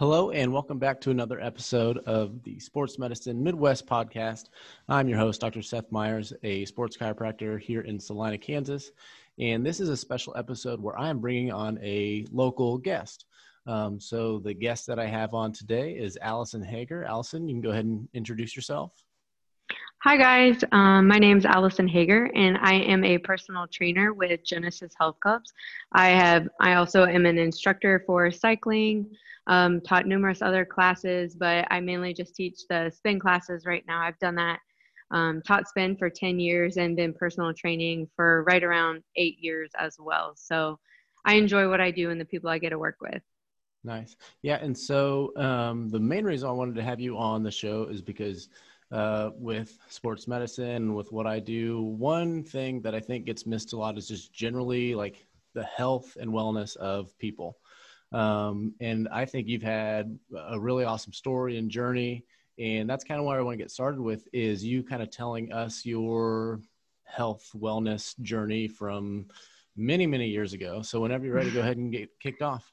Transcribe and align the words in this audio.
Hello, 0.00 0.30
and 0.30 0.50
welcome 0.50 0.78
back 0.78 0.98
to 1.02 1.10
another 1.10 1.38
episode 1.42 1.98
of 2.06 2.42
the 2.42 2.58
Sports 2.58 2.98
Medicine 2.98 3.44
Midwest 3.44 3.86
podcast. 3.86 4.48
I'm 4.88 5.10
your 5.10 5.18
host, 5.18 5.42
Dr. 5.42 5.60
Seth 5.60 5.92
Myers, 5.92 6.32
a 6.42 6.64
sports 6.64 6.96
chiropractor 6.96 7.60
here 7.60 7.82
in 7.82 8.00
Salina, 8.00 8.38
Kansas. 8.38 8.92
And 9.38 9.62
this 9.64 9.78
is 9.78 9.90
a 9.90 9.96
special 9.98 10.34
episode 10.38 10.80
where 10.80 10.98
I 10.98 11.10
am 11.10 11.18
bringing 11.18 11.52
on 11.52 11.78
a 11.82 12.24
local 12.32 12.78
guest. 12.78 13.26
Um, 13.66 14.00
so, 14.00 14.38
the 14.38 14.54
guest 14.54 14.86
that 14.86 14.98
I 14.98 15.04
have 15.04 15.34
on 15.34 15.52
today 15.52 15.92
is 15.92 16.16
Allison 16.22 16.62
Hager. 16.62 17.04
Allison, 17.04 17.46
you 17.46 17.56
can 17.56 17.60
go 17.60 17.68
ahead 17.68 17.84
and 17.84 18.08
introduce 18.14 18.56
yourself. 18.56 19.04
Hi, 20.02 20.16
guys. 20.16 20.64
Um, 20.72 21.08
my 21.08 21.18
name 21.18 21.36
is 21.36 21.44
Allison 21.44 21.86
Hager, 21.86 22.30
and 22.34 22.56
I 22.62 22.72
am 22.72 23.04
a 23.04 23.18
personal 23.18 23.66
trainer 23.66 24.14
with 24.14 24.42
Genesis 24.42 24.94
Health 24.98 25.20
Clubs. 25.20 25.52
I 25.92 26.08
have, 26.08 26.48
I 26.58 26.76
also 26.76 27.04
am 27.04 27.26
an 27.26 27.36
instructor 27.36 28.02
for 28.06 28.30
cycling, 28.30 29.10
um, 29.46 29.82
taught 29.82 30.06
numerous 30.06 30.40
other 30.40 30.64
classes, 30.64 31.34
but 31.34 31.66
I 31.70 31.80
mainly 31.80 32.14
just 32.14 32.34
teach 32.34 32.60
the 32.70 32.90
spin 32.96 33.20
classes 33.20 33.66
right 33.66 33.84
now. 33.86 34.00
I've 34.00 34.18
done 34.20 34.36
that, 34.36 34.60
um, 35.10 35.42
taught 35.42 35.68
spin 35.68 35.98
for 35.98 36.08
10 36.08 36.40
years 36.40 36.78
and 36.78 36.96
been 36.96 37.12
personal 37.12 37.52
training 37.52 38.08
for 38.16 38.42
right 38.44 38.64
around 38.64 39.02
eight 39.16 39.36
years 39.38 39.70
as 39.78 39.98
well. 40.00 40.32
So 40.34 40.78
I 41.26 41.34
enjoy 41.34 41.68
what 41.68 41.82
I 41.82 41.90
do 41.90 42.08
and 42.08 42.18
the 42.18 42.24
people 42.24 42.48
I 42.48 42.56
get 42.56 42.70
to 42.70 42.78
work 42.78 42.96
with. 43.02 43.20
Nice. 43.84 44.16
Yeah. 44.40 44.56
And 44.62 44.76
so 44.76 45.32
um, 45.36 45.90
the 45.90 46.00
main 46.00 46.24
reason 46.24 46.48
I 46.48 46.52
wanted 46.52 46.76
to 46.76 46.82
have 46.82 47.00
you 47.00 47.18
on 47.18 47.42
the 47.42 47.50
show 47.50 47.84
is 47.84 48.00
because 48.00 48.48
uh, 48.92 49.30
with 49.34 49.78
sports 49.88 50.26
medicine, 50.26 50.94
with 50.94 51.12
what 51.12 51.26
I 51.26 51.38
do, 51.38 51.82
one 51.82 52.42
thing 52.42 52.80
that 52.82 52.94
I 52.94 53.00
think 53.00 53.24
gets 53.24 53.46
missed 53.46 53.72
a 53.72 53.76
lot 53.76 53.96
is 53.96 54.08
just 54.08 54.32
generally 54.32 54.94
like 54.94 55.26
the 55.54 55.64
health 55.64 56.16
and 56.20 56.30
wellness 56.30 56.76
of 56.76 57.16
people. 57.18 57.58
Um, 58.12 58.74
and 58.80 59.08
I 59.12 59.24
think 59.24 59.46
you've 59.46 59.62
had 59.62 60.18
a 60.48 60.58
really 60.58 60.84
awesome 60.84 61.12
story 61.12 61.58
and 61.58 61.70
journey. 61.70 62.24
And 62.58 62.90
that's 62.90 63.04
kind 63.04 63.20
of 63.20 63.26
what 63.26 63.38
I 63.38 63.42
want 63.42 63.58
to 63.58 63.62
get 63.62 63.70
started 63.70 64.00
with 64.00 64.26
is 64.32 64.64
you 64.64 64.82
kind 64.82 65.02
of 65.02 65.10
telling 65.10 65.52
us 65.52 65.86
your 65.86 66.60
health 67.04 67.48
wellness 67.54 68.18
journey 68.20 68.68
from 68.68 69.26
many, 69.76 70.06
many 70.06 70.28
years 70.28 70.52
ago. 70.52 70.82
So 70.82 71.00
whenever 71.00 71.24
you're 71.24 71.34
ready, 71.34 71.50
go 71.50 71.60
ahead 71.60 71.76
and 71.76 71.92
get 71.92 72.10
kicked 72.20 72.42
off. 72.42 72.70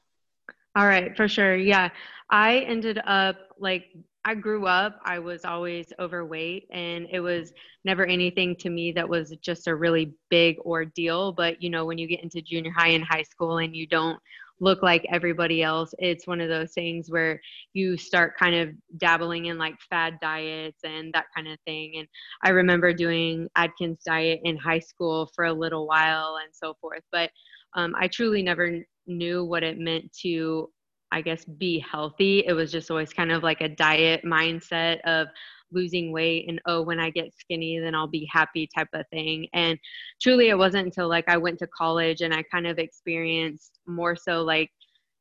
All 0.76 0.86
right, 0.86 1.16
for 1.16 1.26
sure. 1.26 1.56
Yeah. 1.56 1.90
I 2.30 2.58
ended 2.58 3.00
up 3.04 3.36
like 3.58 3.86
I 4.28 4.34
grew 4.34 4.66
up, 4.66 5.00
I 5.06 5.20
was 5.20 5.46
always 5.46 5.90
overweight, 5.98 6.68
and 6.70 7.06
it 7.10 7.20
was 7.20 7.50
never 7.86 8.04
anything 8.04 8.56
to 8.56 8.68
me 8.68 8.92
that 8.92 9.08
was 9.08 9.34
just 9.40 9.68
a 9.68 9.74
really 9.74 10.12
big 10.28 10.58
ordeal. 10.66 11.32
But, 11.32 11.62
you 11.62 11.70
know, 11.70 11.86
when 11.86 11.96
you 11.96 12.06
get 12.06 12.22
into 12.22 12.42
junior 12.42 12.70
high 12.76 12.88
and 12.88 13.02
high 13.02 13.22
school 13.22 13.56
and 13.56 13.74
you 13.74 13.86
don't 13.86 14.18
look 14.60 14.82
like 14.82 15.06
everybody 15.10 15.62
else. 15.62 15.94
It's 15.98 16.26
one 16.26 16.42
of 16.42 16.50
those 16.50 16.72
things 16.72 17.10
where 17.10 17.40
you 17.72 17.96
start 17.96 18.36
kind 18.36 18.54
of 18.54 18.68
dabbling 18.98 19.46
in 19.46 19.56
like 19.56 19.76
fad 19.88 20.18
diets 20.20 20.80
and 20.84 21.10
that 21.14 21.26
kind 21.34 21.48
of 21.48 21.58
thing. 21.64 21.94
And 21.96 22.06
I 22.42 22.50
remember 22.50 22.92
doing 22.92 23.48
Atkins 23.56 24.02
diet 24.04 24.40
in 24.44 24.58
high 24.58 24.80
school 24.80 25.30
for 25.34 25.46
a 25.46 25.54
little 25.54 25.86
while 25.86 26.36
and 26.44 26.52
so 26.52 26.74
forth. 26.82 27.02
But 27.10 27.30
um, 27.72 27.94
I 27.98 28.08
truly 28.08 28.42
never 28.42 28.80
knew 29.06 29.42
what 29.42 29.62
it 29.62 29.78
meant 29.78 30.12
to, 30.20 30.68
I 31.10 31.22
guess, 31.22 31.44
be 31.44 31.78
healthy. 31.78 32.44
It 32.46 32.52
was 32.52 32.70
just 32.70 32.90
always 32.90 33.12
kind 33.12 33.32
of 33.32 33.42
like 33.42 33.60
a 33.60 33.68
diet 33.68 34.22
mindset 34.24 35.00
of 35.02 35.28
losing 35.70 36.12
weight 36.12 36.46
and 36.48 36.60
oh 36.66 36.82
when 36.82 36.98
i 36.98 37.10
get 37.10 37.32
skinny 37.38 37.78
then 37.78 37.94
i'll 37.94 38.06
be 38.06 38.28
happy 38.32 38.68
type 38.74 38.88
of 38.94 39.04
thing 39.10 39.46
and 39.52 39.78
truly 40.20 40.48
it 40.48 40.56
wasn't 40.56 40.84
until 40.84 41.08
like 41.08 41.28
i 41.28 41.36
went 41.36 41.58
to 41.58 41.66
college 41.66 42.20
and 42.20 42.32
i 42.32 42.42
kind 42.42 42.66
of 42.66 42.78
experienced 42.78 43.78
more 43.86 44.16
so 44.16 44.42
like 44.42 44.70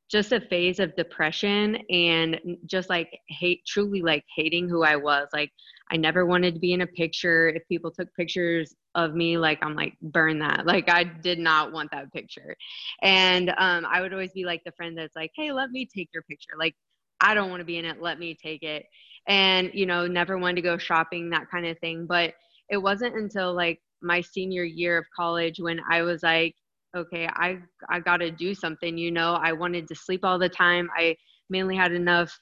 just 0.09 0.31
a 0.31 0.39
phase 0.39 0.80
of 0.80 0.95
depression 0.95 1.75
and 1.89 2.39
just 2.66 2.89
like 2.89 3.19
hate 3.27 3.66
truly 3.66 4.02
like 4.02 4.23
hating 4.36 4.69
who 4.69 4.83
i 4.83 4.95
was. 4.95 5.27
Like 5.33 5.52
i 5.91 5.97
never 5.97 6.25
wanted 6.25 6.53
to 6.53 6.59
be 6.59 6.73
in 6.73 6.81
a 6.81 6.88
picture. 6.88 7.50
If 7.50 7.67
people 7.67 7.91
took 7.91 8.13
pictures 8.16 8.75
of 8.95 9.13
me 9.13 9.38
like 9.38 9.59
i'm 9.62 9.75
like 9.75 9.94
burn 10.01 10.40
that. 10.40 10.66
Like 10.66 10.90
i 10.90 11.03
did 11.03 11.40
not 11.40 11.72
want 11.72 11.91
that 11.91 12.12
picture. 12.13 12.56
And 13.01 13.50
um, 13.57 13.85
i 13.85 14.01
would 14.01 14.13
always 14.13 14.31
be 14.31 14.45
like 14.45 14.63
the 14.66 14.72
friend 14.73 14.97
that's 14.97 15.16
like 15.16 15.31
hey 15.35 15.51
let 15.51 15.72
me 15.72 15.85
take 15.85 16.09
your 16.13 16.24
picture. 16.24 16.53
Like 16.57 16.75
i 17.22 17.34
don't 17.34 17.50
want 17.50 17.62
to 17.62 17.66
be 17.66 17.78
in 17.78 17.85
it. 17.85 18.01
Let 18.01 18.19
me 18.19 18.35
take 18.41 18.63
it. 18.63 18.85
And 19.28 19.72
you 19.74 19.85
know 19.85 20.07
never 20.07 20.38
wanted 20.38 20.56
to 20.57 20.62
go 20.62 20.78
shopping 20.78 21.29
that 21.31 21.50
kind 21.51 21.66
of 21.66 21.78
thing. 21.79 22.06
But 22.07 22.34
it 22.69 22.78
wasn't 22.78 23.16
until 23.16 23.53
like 23.53 23.81
my 24.01 24.22
senior 24.22 24.63
year 24.63 24.97
of 24.97 25.06
college 25.16 25.59
when 25.59 25.81
i 25.89 26.01
was 26.03 26.22
like 26.22 26.56
okay 26.96 27.28
i 27.34 27.58
i 27.90 28.00
got 28.00 28.18
to 28.18 28.31
do 28.31 28.53
something 28.53 28.98
you 28.98 29.12
know 29.12 29.34
i 29.44 29.52
wanted 29.52 29.88
to 29.88 29.96
sleep 29.96 30.22
all 30.24 30.40
the 30.40 30.50
time. 30.50 30.90
I 30.98 31.16
mainly 31.50 31.75
had 31.75 31.92
enough 31.92 32.38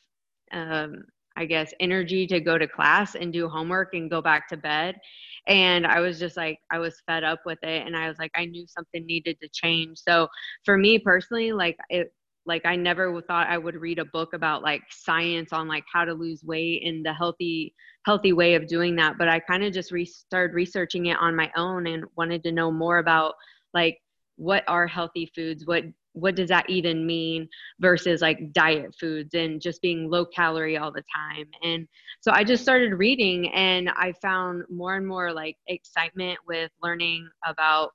um, 0.54 1.04
i 1.38 1.46
guess 1.46 1.74
energy 1.80 2.28
to 2.28 2.40
go 2.40 2.58
to 2.58 2.68
class 2.68 3.16
and 3.16 3.34
do 3.34 3.50
homework 3.50 3.94
and 3.94 4.10
go 4.10 4.22
back 4.22 4.48
to 4.50 4.58
bed. 4.58 4.96
And 5.48 5.86
i 5.86 6.00
was 6.00 6.20
just 6.20 6.38
like 6.38 6.60
i 6.72 6.80
was 6.80 7.02
fed 7.08 7.24
up 7.24 7.42
with 7.46 7.60
it 7.64 7.86
and 7.86 7.96
i 7.96 8.08
was 8.08 8.18
like 8.20 8.32
i 8.36 8.46
knew 8.46 8.66
something 8.68 9.06
needed 9.06 9.38
to 9.42 9.50
change. 9.54 9.98
So 10.00 10.28
for 10.64 10.78
me 10.78 11.00
personally 11.00 11.52
like 11.52 11.78
it 11.90 12.14
like 12.46 12.66
i 12.66 12.76
never 12.76 13.22
thought 13.24 13.48
i 13.48 13.58
would 13.58 13.76
read 13.76 14.00
a 14.00 14.06
book 14.06 14.34
about 14.34 14.62
like 14.64 14.82
science 14.90 15.52
on 15.52 15.68
like 15.68 15.84
how 15.92 16.06
to 16.06 16.14
lose 16.14 16.44
weight 16.44 16.84
and 16.86 17.06
the 17.06 17.14
healthy 17.14 17.74
healthy 18.06 18.34
way 18.34 18.54
of 18.56 18.68
doing 18.68 18.96
that 18.96 19.18
but 19.18 19.28
i 19.28 19.40
kind 19.40 19.64
of 19.64 19.74
just 19.74 19.92
re- 19.92 20.06
started 20.06 20.54
researching 20.54 21.08
it 21.08 21.18
on 21.20 21.36
my 21.36 21.52
own 21.58 21.88
and 21.88 22.06
wanted 22.16 22.44
to 22.44 22.52
know 22.52 22.72
more 22.72 23.00
about 23.00 23.34
like 23.74 23.98
what 24.38 24.64
are 24.68 24.88
healthy 24.88 25.32
foods? 25.36 25.66
What 25.66 25.84
what 26.14 26.36
does 26.36 26.48
that 26.48 26.70
even 26.70 27.06
mean 27.06 27.48
versus 27.80 28.22
like 28.22 28.54
diet 28.54 28.96
foods 28.98 29.34
and 29.34 29.62
just 29.62 29.82
being 29.82 30.10
low 30.10 30.26
calorie 30.26 30.78
all 30.78 30.92
the 30.92 31.04
time? 31.14 31.46
And 31.64 31.88
so 32.22 32.32
i 32.32 32.44
just 32.44 32.64
started 32.64 32.94
reading 32.94 33.54
and 33.54 33.90
i 33.98 34.14
found 34.22 34.64
more 34.70 34.96
and 34.96 35.06
more 35.06 35.32
like 35.32 35.58
excitement 35.68 36.40
with 36.48 36.72
learning 36.82 37.28
about 37.46 37.92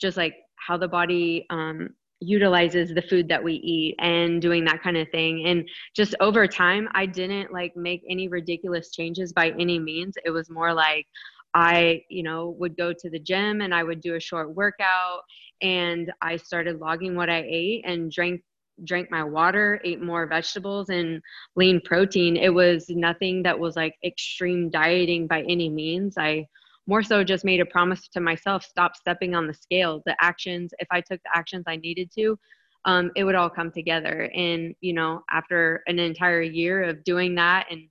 just 0.00 0.16
like 0.16 0.34
how 0.56 0.76
the 0.76 0.88
body 0.88 1.46
um, 1.50 1.88
utilizes 2.20 2.94
the 2.94 3.02
food 3.02 3.28
that 3.28 3.42
we 3.42 3.54
eat 3.54 3.96
and 3.98 4.40
doing 4.40 4.64
that 4.64 4.82
kind 4.82 4.96
of 4.96 5.08
thing. 5.10 5.46
And 5.46 5.68
just 5.96 6.14
over 6.20 6.46
time 6.46 6.88
i 6.94 7.06
didn't 7.06 7.52
like 7.52 7.76
make 7.76 8.02
any 8.08 8.28
ridiculous 8.28 8.90
changes 8.90 9.32
by 9.32 9.50
any 9.58 9.78
means. 9.78 10.14
It 10.24 10.30
was 10.30 10.50
more 10.50 10.72
like 10.74 11.06
i 11.54 12.02
you 12.08 12.22
know 12.22 12.54
would 12.58 12.76
go 12.76 12.92
to 12.92 13.10
the 13.10 13.18
gym 13.18 13.60
and 13.60 13.74
i 13.74 13.82
would 13.82 14.00
do 14.00 14.14
a 14.14 14.20
short 14.20 14.54
workout 14.54 15.20
and 15.60 16.12
i 16.22 16.36
started 16.36 16.78
logging 16.80 17.14
what 17.14 17.30
i 17.30 17.44
ate 17.46 17.82
and 17.86 18.10
drank 18.10 18.40
drank 18.84 19.10
my 19.10 19.22
water 19.22 19.80
ate 19.84 20.02
more 20.02 20.26
vegetables 20.26 20.88
and 20.88 21.20
lean 21.56 21.80
protein. 21.84 22.36
It 22.36 22.52
was 22.52 22.86
nothing 22.88 23.42
that 23.42 23.58
was 23.58 23.76
like 23.76 23.94
extreme 24.04 24.70
dieting 24.70 25.26
by 25.26 25.42
any 25.42 25.68
means. 25.68 26.14
I 26.18 26.46
more 26.86 27.02
so 27.02 27.22
just 27.22 27.44
made 27.44 27.60
a 27.60 27.66
promise 27.66 28.08
to 28.08 28.20
myself 28.20 28.64
stop 28.64 28.96
stepping 28.96 29.34
on 29.34 29.46
the 29.46 29.54
scale. 29.54 30.02
The 30.04 30.16
actions 30.20 30.72
if 30.78 30.88
i 30.90 31.00
took 31.00 31.20
the 31.22 31.36
actions 31.36 31.64
i 31.68 31.76
needed 31.76 32.10
to 32.16 32.38
um, 32.84 33.12
it 33.14 33.22
would 33.22 33.36
all 33.36 33.50
come 33.50 33.70
together. 33.70 34.30
And 34.34 34.74
you 34.80 34.92
know 34.92 35.22
after 35.30 35.82
an 35.86 35.98
entire 35.98 36.42
year 36.42 36.82
of 36.82 37.04
doing 37.04 37.34
that 37.36 37.66
and 37.70 37.82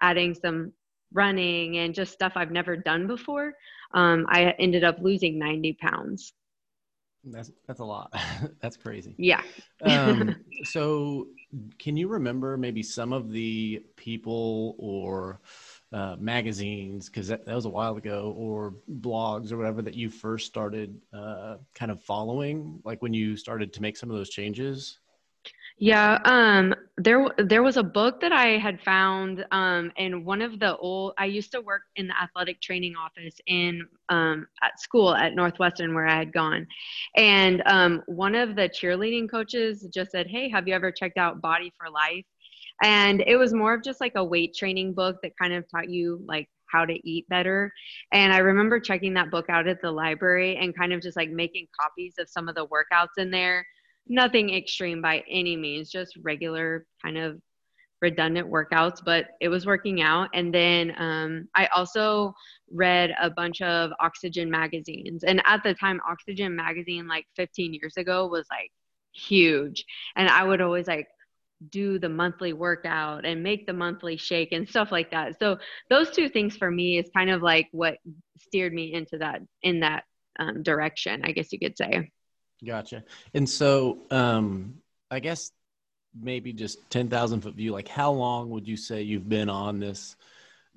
adding 0.00 0.34
some 0.34 0.72
running 1.12 1.78
and 1.78 1.94
just 1.94 2.12
stuff 2.12 2.32
i've 2.36 2.50
never 2.50 2.76
done 2.76 3.06
before 3.06 3.54
um, 3.94 4.26
i 4.28 4.54
ended 4.58 4.84
up 4.84 4.98
losing 5.00 5.38
90 5.38 5.74
pounds. 5.74 6.32
That's 7.24 7.50
that's 7.66 7.80
a 7.80 7.84
lot. 7.84 8.12
That's 8.60 8.76
crazy. 8.76 9.14
Yeah. 9.18 9.42
Um, 9.82 10.36
so 10.64 11.28
can 11.78 11.96
you 11.96 12.08
remember 12.08 12.56
maybe 12.56 12.82
some 12.82 13.12
of 13.12 13.32
the 13.32 13.82
people 13.96 14.76
or 14.78 15.40
uh, 15.92 16.16
magazines 16.18 17.08
because 17.08 17.28
that, 17.28 17.44
that, 17.46 17.54
was 17.54 17.64
a 17.64 17.70
while 17.70 17.96
ago 17.96 18.34
or 18.36 18.74
blogs 19.00 19.50
or 19.50 19.56
whatever 19.56 19.82
that 19.82 19.94
you 19.94 20.10
first 20.10 20.46
started 20.46 21.00
uh, 21.12 21.56
kind 21.74 21.90
of 21.90 22.00
following 22.02 22.78
like 22.84 23.00
when 23.00 23.14
you 23.14 23.36
started 23.36 23.72
to 23.72 23.82
make 23.82 23.96
some 23.96 24.10
of 24.10 24.16
those 24.16 24.28
changes 24.28 24.98
yeah 25.78 26.18
um 26.24 26.74
there 26.96 27.24
there 27.38 27.62
was 27.62 27.76
a 27.76 27.82
book 27.82 28.20
that 28.20 28.32
i 28.32 28.58
had 28.58 28.80
found 28.80 29.44
um 29.52 29.92
in 29.96 30.24
one 30.24 30.42
of 30.42 30.58
the 30.58 30.76
old 30.78 31.12
i 31.18 31.24
used 31.24 31.52
to 31.52 31.60
work 31.60 31.82
in 31.94 32.08
the 32.08 32.20
athletic 32.20 32.60
training 32.60 32.94
office 32.96 33.36
in 33.46 33.86
um 34.08 34.46
at 34.62 34.80
school 34.80 35.14
at 35.14 35.34
northwestern 35.34 35.94
where 35.94 36.06
i 36.06 36.16
had 36.16 36.32
gone. 36.32 36.66
And 37.16 37.62
um 37.66 38.02
one 38.06 38.34
of 38.34 38.56
the 38.56 38.68
cheerleading 38.68 39.30
coaches 39.30 39.86
just 39.94 40.10
said 40.10 40.26
hey 40.26 40.48
have 40.48 40.66
you 40.66 40.74
ever 40.74 40.90
checked 40.90 41.18
out 41.18 41.40
body 41.40 41.72
for 41.78 41.88
life? 41.90 42.24
And 42.82 43.22
it 43.26 43.36
was 43.36 43.52
more 43.52 43.74
of 43.74 43.82
just 43.82 44.00
like 44.00 44.12
a 44.16 44.24
weight 44.24 44.54
training 44.56 44.94
book 44.94 45.16
that 45.22 45.32
kind 45.40 45.52
of 45.52 45.64
taught 45.70 45.88
you 45.88 46.20
like 46.26 46.48
how 46.70 46.84
to 46.84 47.08
eat 47.08 47.28
better. 47.28 47.72
And 48.12 48.32
i 48.32 48.38
remember 48.38 48.80
checking 48.80 49.14
that 49.14 49.30
book 49.30 49.46
out 49.48 49.68
at 49.68 49.80
the 49.80 49.92
library 49.92 50.56
and 50.56 50.76
kind 50.76 50.92
of 50.92 51.00
just 51.02 51.16
like 51.16 51.30
making 51.30 51.68
copies 51.80 52.14
of 52.18 52.28
some 52.28 52.48
of 52.48 52.56
the 52.56 52.66
workouts 52.66 53.16
in 53.16 53.30
there 53.30 53.64
nothing 54.08 54.54
extreme 54.54 55.00
by 55.00 55.22
any 55.28 55.56
means 55.56 55.90
just 55.90 56.16
regular 56.22 56.86
kind 57.02 57.18
of 57.18 57.40
redundant 58.00 58.48
workouts 58.48 59.00
but 59.04 59.26
it 59.40 59.48
was 59.48 59.66
working 59.66 60.00
out 60.00 60.28
and 60.32 60.54
then 60.54 60.94
um, 60.98 61.48
i 61.56 61.66
also 61.74 62.32
read 62.70 63.12
a 63.20 63.28
bunch 63.28 63.60
of 63.60 63.90
oxygen 64.00 64.50
magazines 64.50 65.24
and 65.24 65.42
at 65.46 65.62
the 65.64 65.74
time 65.74 66.00
oxygen 66.08 66.54
magazine 66.54 67.08
like 67.08 67.26
15 67.34 67.74
years 67.74 67.96
ago 67.96 68.26
was 68.26 68.46
like 68.50 68.70
huge 69.12 69.84
and 70.14 70.28
i 70.28 70.44
would 70.44 70.60
always 70.60 70.86
like 70.86 71.08
do 71.70 71.98
the 71.98 72.08
monthly 72.08 72.52
workout 72.52 73.24
and 73.24 73.42
make 73.42 73.66
the 73.66 73.72
monthly 73.72 74.16
shake 74.16 74.52
and 74.52 74.68
stuff 74.70 74.92
like 74.92 75.10
that. 75.10 75.38
So 75.38 75.58
those 75.90 76.10
two 76.10 76.28
things 76.28 76.56
for 76.56 76.70
me 76.70 76.98
is 76.98 77.10
kind 77.14 77.30
of 77.30 77.42
like 77.42 77.68
what 77.72 77.96
steered 78.38 78.72
me 78.72 78.92
into 78.92 79.18
that 79.18 79.42
in 79.62 79.80
that 79.80 80.04
um, 80.38 80.62
direction, 80.62 81.22
I 81.24 81.32
guess 81.32 81.52
you 81.52 81.58
could 81.58 81.76
say. 81.76 82.10
Gotcha. 82.64 83.04
And 83.34 83.48
so, 83.48 83.98
um, 84.10 84.74
I 85.10 85.20
guess 85.20 85.52
maybe 86.20 86.52
just 86.52 86.78
10,000 86.90 87.40
foot 87.42 87.54
view, 87.54 87.72
like 87.72 87.88
how 87.88 88.12
long 88.12 88.50
would 88.50 88.66
you 88.66 88.76
say 88.76 89.02
you've 89.02 89.28
been 89.28 89.48
on 89.48 89.78
this 89.78 90.16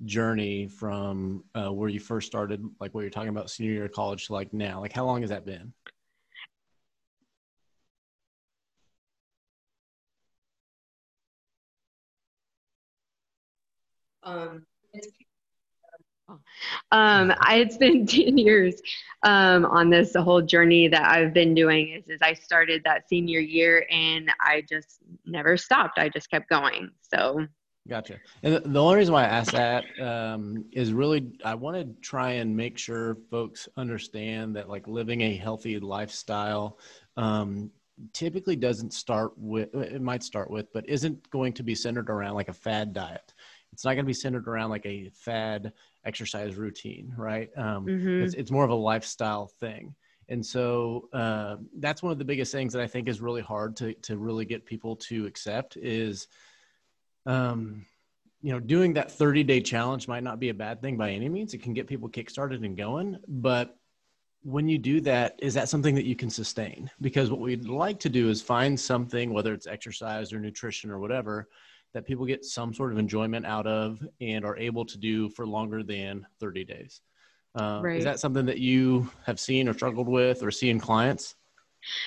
journey 0.04 0.68
from 0.68 1.44
uh, 1.54 1.72
where 1.72 1.88
you 1.88 2.00
first 2.00 2.26
started, 2.28 2.64
like 2.80 2.94
what 2.94 3.02
you're 3.02 3.10
talking 3.10 3.30
about 3.30 3.50
senior 3.50 3.72
year 3.72 3.84
of 3.86 3.92
college 3.92 4.26
to 4.28 4.32
like 4.34 4.52
now? 4.52 4.80
Like 4.80 4.92
how 4.92 5.04
long 5.06 5.22
has 5.22 5.30
that 5.30 5.46
been? 5.46 5.72
Um, 14.22 14.66
um, 16.28 17.32
I, 17.40 17.56
it's 17.56 17.76
been 17.78 18.06
10 18.06 18.38
years 18.38 18.80
um, 19.22 19.64
on 19.66 19.90
this 19.90 20.12
the 20.12 20.22
whole 20.22 20.42
journey 20.42 20.88
that 20.88 21.08
I've 21.08 21.32
been 21.32 21.54
doing 21.54 21.90
is, 21.90 22.08
is 22.08 22.20
I 22.22 22.34
started 22.34 22.82
that 22.84 23.08
senior 23.08 23.40
year 23.40 23.86
and 23.90 24.30
I 24.40 24.64
just 24.68 24.98
never 25.26 25.56
stopped. 25.56 25.98
I 25.98 26.08
just 26.08 26.30
kept 26.30 26.48
going. 26.48 26.90
So 27.02 27.46
Gotcha. 27.88 28.18
And 28.44 28.62
the 28.64 28.80
only 28.80 28.98
reason 28.98 29.12
why 29.12 29.24
I 29.24 29.28
asked 29.28 29.52
that 29.52 29.84
um, 30.00 30.64
is 30.70 30.92
really 30.92 31.32
I 31.44 31.56
want 31.56 31.76
to 31.76 32.00
try 32.00 32.32
and 32.32 32.56
make 32.56 32.78
sure 32.78 33.16
folks 33.28 33.68
understand 33.76 34.54
that 34.54 34.68
like 34.68 34.86
living 34.86 35.22
a 35.22 35.36
healthy 35.36 35.80
lifestyle 35.80 36.78
um, 37.16 37.72
typically 38.12 38.54
doesn't 38.54 38.92
start 38.92 39.32
with 39.36 39.74
it 39.74 40.00
might 40.00 40.22
start 40.22 40.48
with, 40.48 40.72
but 40.72 40.88
isn't 40.88 41.28
going 41.30 41.52
to 41.54 41.64
be 41.64 41.74
centered 41.74 42.08
around 42.08 42.34
like 42.34 42.48
a 42.48 42.52
fad 42.52 42.92
diet. 42.92 43.34
It's 43.72 43.84
not 43.84 43.94
going 43.94 44.04
to 44.04 44.08
be 44.08 44.12
centered 44.14 44.46
around 44.46 44.70
like 44.70 44.86
a 44.86 45.10
fad 45.12 45.72
exercise 46.04 46.56
routine, 46.56 47.12
right? 47.16 47.50
Um, 47.56 47.86
mm-hmm. 47.86 48.22
it's, 48.22 48.34
it's 48.34 48.50
more 48.50 48.64
of 48.64 48.70
a 48.70 48.74
lifestyle 48.74 49.46
thing. 49.60 49.94
And 50.28 50.44
so 50.44 51.08
uh, 51.12 51.56
that's 51.78 52.02
one 52.02 52.12
of 52.12 52.18
the 52.18 52.24
biggest 52.24 52.52
things 52.52 52.72
that 52.72 52.82
I 52.82 52.86
think 52.86 53.08
is 53.08 53.20
really 53.20 53.42
hard 53.42 53.76
to, 53.76 53.92
to 53.94 54.16
really 54.16 54.44
get 54.44 54.64
people 54.64 54.96
to 54.96 55.26
accept 55.26 55.76
is, 55.76 56.28
um, 57.26 57.84
you 58.40 58.52
know, 58.52 58.60
doing 58.60 58.94
that 58.94 59.10
30 59.10 59.44
day 59.44 59.60
challenge 59.60 60.08
might 60.08 60.22
not 60.22 60.40
be 60.40 60.48
a 60.48 60.54
bad 60.54 60.80
thing 60.80 60.96
by 60.96 61.10
any 61.10 61.28
means. 61.28 61.54
It 61.54 61.62
can 61.62 61.74
get 61.74 61.86
people 61.86 62.08
kickstarted 62.08 62.64
and 62.64 62.76
going, 62.76 63.18
but 63.28 63.76
when 64.42 64.68
you 64.68 64.78
do 64.78 65.00
that, 65.02 65.38
is 65.38 65.54
that 65.54 65.68
something 65.68 65.94
that 65.94 66.04
you 66.04 66.16
can 66.16 66.30
sustain? 66.30 66.90
Because 67.00 67.30
what 67.30 67.40
we'd 67.40 67.68
like 67.68 68.00
to 68.00 68.08
do 68.08 68.28
is 68.28 68.42
find 68.42 68.78
something, 68.78 69.32
whether 69.32 69.54
it's 69.54 69.66
exercise 69.66 70.32
or 70.32 70.40
nutrition 70.40 70.90
or 70.90 70.98
whatever, 70.98 71.48
that 71.94 72.06
people 72.06 72.24
get 72.26 72.44
some 72.44 72.72
sort 72.74 72.92
of 72.92 72.98
enjoyment 72.98 73.46
out 73.46 73.66
of 73.66 74.06
and 74.20 74.44
are 74.44 74.56
able 74.56 74.84
to 74.86 74.98
do 74.98 75.28
for 75.30 75.46
longer 75.46 75.82
than 75.82 76.26
30 76.40 76.64
days. 76.64 77.00
Uh, 77.54 77.82
right. 77.82 77.98
Is 77.98 78.04
that 78.04 78.18
something 78.20 78.46
that 78.46 78.58
you 78.58 79.10
have 79.26 79.38
seen 79.38 79.68
or 79.68 79.74
struggled 79.74 80.08
with 80.08 80.42
or 80.42 80.50
see 80.50 80.70
in 80.70 80.80
clients? 80.80 81.34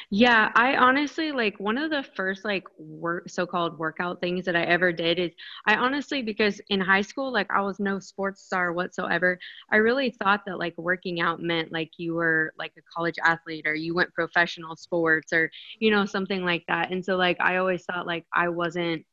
Yeah, 0.10 0.52
I 0.56 0.78
honestly 0.78 1.32
like 1.32 1.60
one 1.60 1.78
of 1.78 1.90
the 1.90 2.04
first 2.16 2.46
like 2.46 2.64
work 2.78 3.30
so-called 3.30 3.78
workout 3.78 4.22
things 4.22 4.46
that 4.46 4.56
I 4.56 4.64
ever 4.64 4.94
did 4.94 5.20
is 5.20 5.32
I 5.68 5.76
honestly 5.76 6.22
because 6.22 6.62
in 6.70 6.80
high 6.80 7.02
school 7.02 7.32
like 7.32 7.48
I 7.52 7.62
was 7.62 7.80
no 7.80 8.00
sports 8.00 8.44
star 8.44 8.74
whatsoever. 8.74 9.38
I 9.72 9.78
really 9.78 10.12
thought 10.12 10.44
that 10.46 10.60
like 10.60 10.78
working 10.78 11.20
out 11.22 11.42
meant 11.42 11.72
like 11.72 11.92
you 11.98 12.14
were 12.14 12.54
like 12.58 12.74
a 12.78 12.82
college 12.96 13.16
athlete 13.24 13.68
or 13.68 13.76
you 13.76 13.94
went 13.94 14.14
professional 14.14 14.76
sports 14.76 15.34
or 15.34 15.50
you 15.80 15.92
know 15.92 16.06
something 16.06 16.44
like 16.46 16.64
that. 16.68 16.92
And 16.92 17.04
so 17.04 17.16
like 17.18 17.38
I 17.42 17.58
always 17.58 17.84
thought 17.84 18.08
like 18.08 18.26
I 18.34 18.50
wasn't 18.50 19.06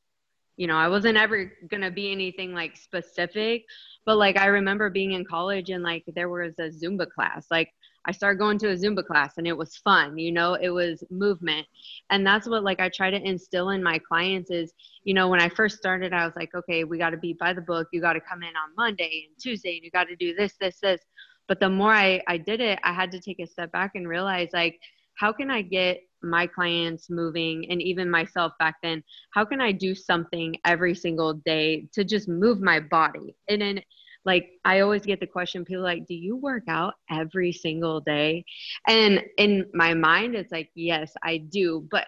you 0.56 0.66
know, 0.66 0.76
I 0.76 0.88
wasn't 0.88 1.16
ever 1.16 1.52
going 1.70 1.82
to 1.82 1.90
be 1.90 2.12
anything 2.12 2.52
like 2.52 2.76
specific, 2.76 3.64
but 4.04 4.16
like 4.16 4.38
I 4.38 4.46
remember 4.46 4.90
being 4.90 5.12
in 5.12 5.24
college 5.24 5.70
and 5.70 5.82
like 5.82 6.04
there 6.14 6.28
was 6.28 6.54
a 6.58 6.70
Zumba 6.70 7.08
class. 7.10 7.46
Like 7.50 7.72
I 8.04 8.12
started 8.12 8.38
going 8.38 8.58
to 8.58 8.70
a 8.70 8.76
Zumba 8.76 9.04
class 9.06 9.34
and 9.38 9.46
it 9.46 9.56
was 9.56 9.76
fun, 9.76 10.18
you 10.18 10.32
know, 10.32 10.54
it 10.54 10.70
was 10.70 11.04
movement. 11.10 11.66
And 12.10 12.26
that's 12.26 12.48
what 12.48 12.64
like 12.64 12.80
I 12.80 12.88
try 12.88 13.10
to 13.10 13.22
instill 13.22 13.70
in 13.70 13.82
my 13.82 13.98
clients 13.98 14.50
is, 14.50 14.72
you 15.04 15.14
know, 15.14 15.28
when 15.28 15.40
I 15.40 15.48
first 15.48 15.78
started, 15.78 16.12
I 16.12 16.26
was 16.26 16.34
like, 16.36 16.54
okay, 16.54 16.84
we 16.84 16.98
got 16.98 17.10
to 17.10 17.16
be 17.16 17.34
by 17.38 17.52
the 17.52 17.60
book. 17.60 17.88
You 17.92 18.00
got 18.00 18.14
to 18.14 18.20
come 18.20 18.42
in 18.42 18.48
on 18.56 18.74
Monday 18.76 19.26
and 19.28 19.38
Tuesday 19.38 19.76
and 19.76 19.84
you 19.84 19.90
got 19.90 20.08
to 20.08 20.16
do 20.16 20.34
this, 20.34 20.54
this, 20.60 20.78
this. 20.80 21.00
But 21.48 21.60
the 21.60 21.70
more 21.70 21.92
I, 21.92 22.22
I 22.26 22.38
did 22.38 22.60
it, 22.60 22.78
I 22.82 22.92
had 22.92 23.10
to 23.12 23.20
take 23.20 23.40
a 23.40 23.46
step 23.46 23.72
back 23.72 23.92
and 23.94 24.08
realize 24.08 24.48
like, 24.52 24.80
how 25.14 25.32
can 25.32 25.50
I 25.50 25.62
get 25.62 26.00
my 26.22 26.46
clients 26.46 27.10
moving 27.10 27.70
and 27.70 27.80
even 27.82 28.10
myself 28.10 28.52
back 28.58 28.76
then 28.82 29.02
how 29.32 29.44
can 29.44 29.60
i 29.60 29.72
do 29.72 29.94
something 29.94 30.56
every 30.64 30.94
single 30.94 31.34
day 31.34 31.88
to 31.92 32.04
just 32.04 32.28
move 32.28 32.60
my 32.60 32.80
body? 32.80 33.36
And 33.48 33.60
then 33.62 33.80
like 34.24 34.50
i 34.64 34.80
always 34.80 35.02
get 35.02 35.20
the 35.20 35.26
question 35.26 35.64
people 35.64 35.82
like 35.82 36.06
do 36.06 36.14
you 36.14 36.36
work 36.36 36.64
out 36.68 36.94
every 37.10 37.52
single 37.52 38.00
day? 38.00 38.44
And 38.86 39.22
in 39.38 39.66
my 39.74 39.94
mind 39.94 40.34
it's 40.34 40.52
like 40.52 40.70
yes 40.74 41.12
i 41.22 41.38
do 41.38 41.86
but 41.90 42.06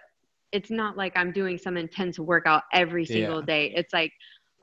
it's 0.51 0.71
not 0.71 0.95
like 0.95 1.13
i'm 1.17 1.31
doing 1.31 1.57
some 1.57 1.75
intense 1.75 2.17
workout 2.17 2.63
every 2.73 3.05
single 3.05 3.41
yeah. 3.41 3.45
day. 3.45 3.73
It's 3.75 3.93
like 3.93 4.13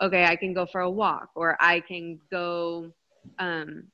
okay 0.01 0.25
i 0.25 0.35
can 0.35 0.53
go 0.53 0.67
for 0.67 0.81
a 0.81 0.91
walk 0.91 1.29
or 1.37 1.57
i 1.61 1.79
can 1.81 2.19
go 2.31 2.91
um 3.39 3.85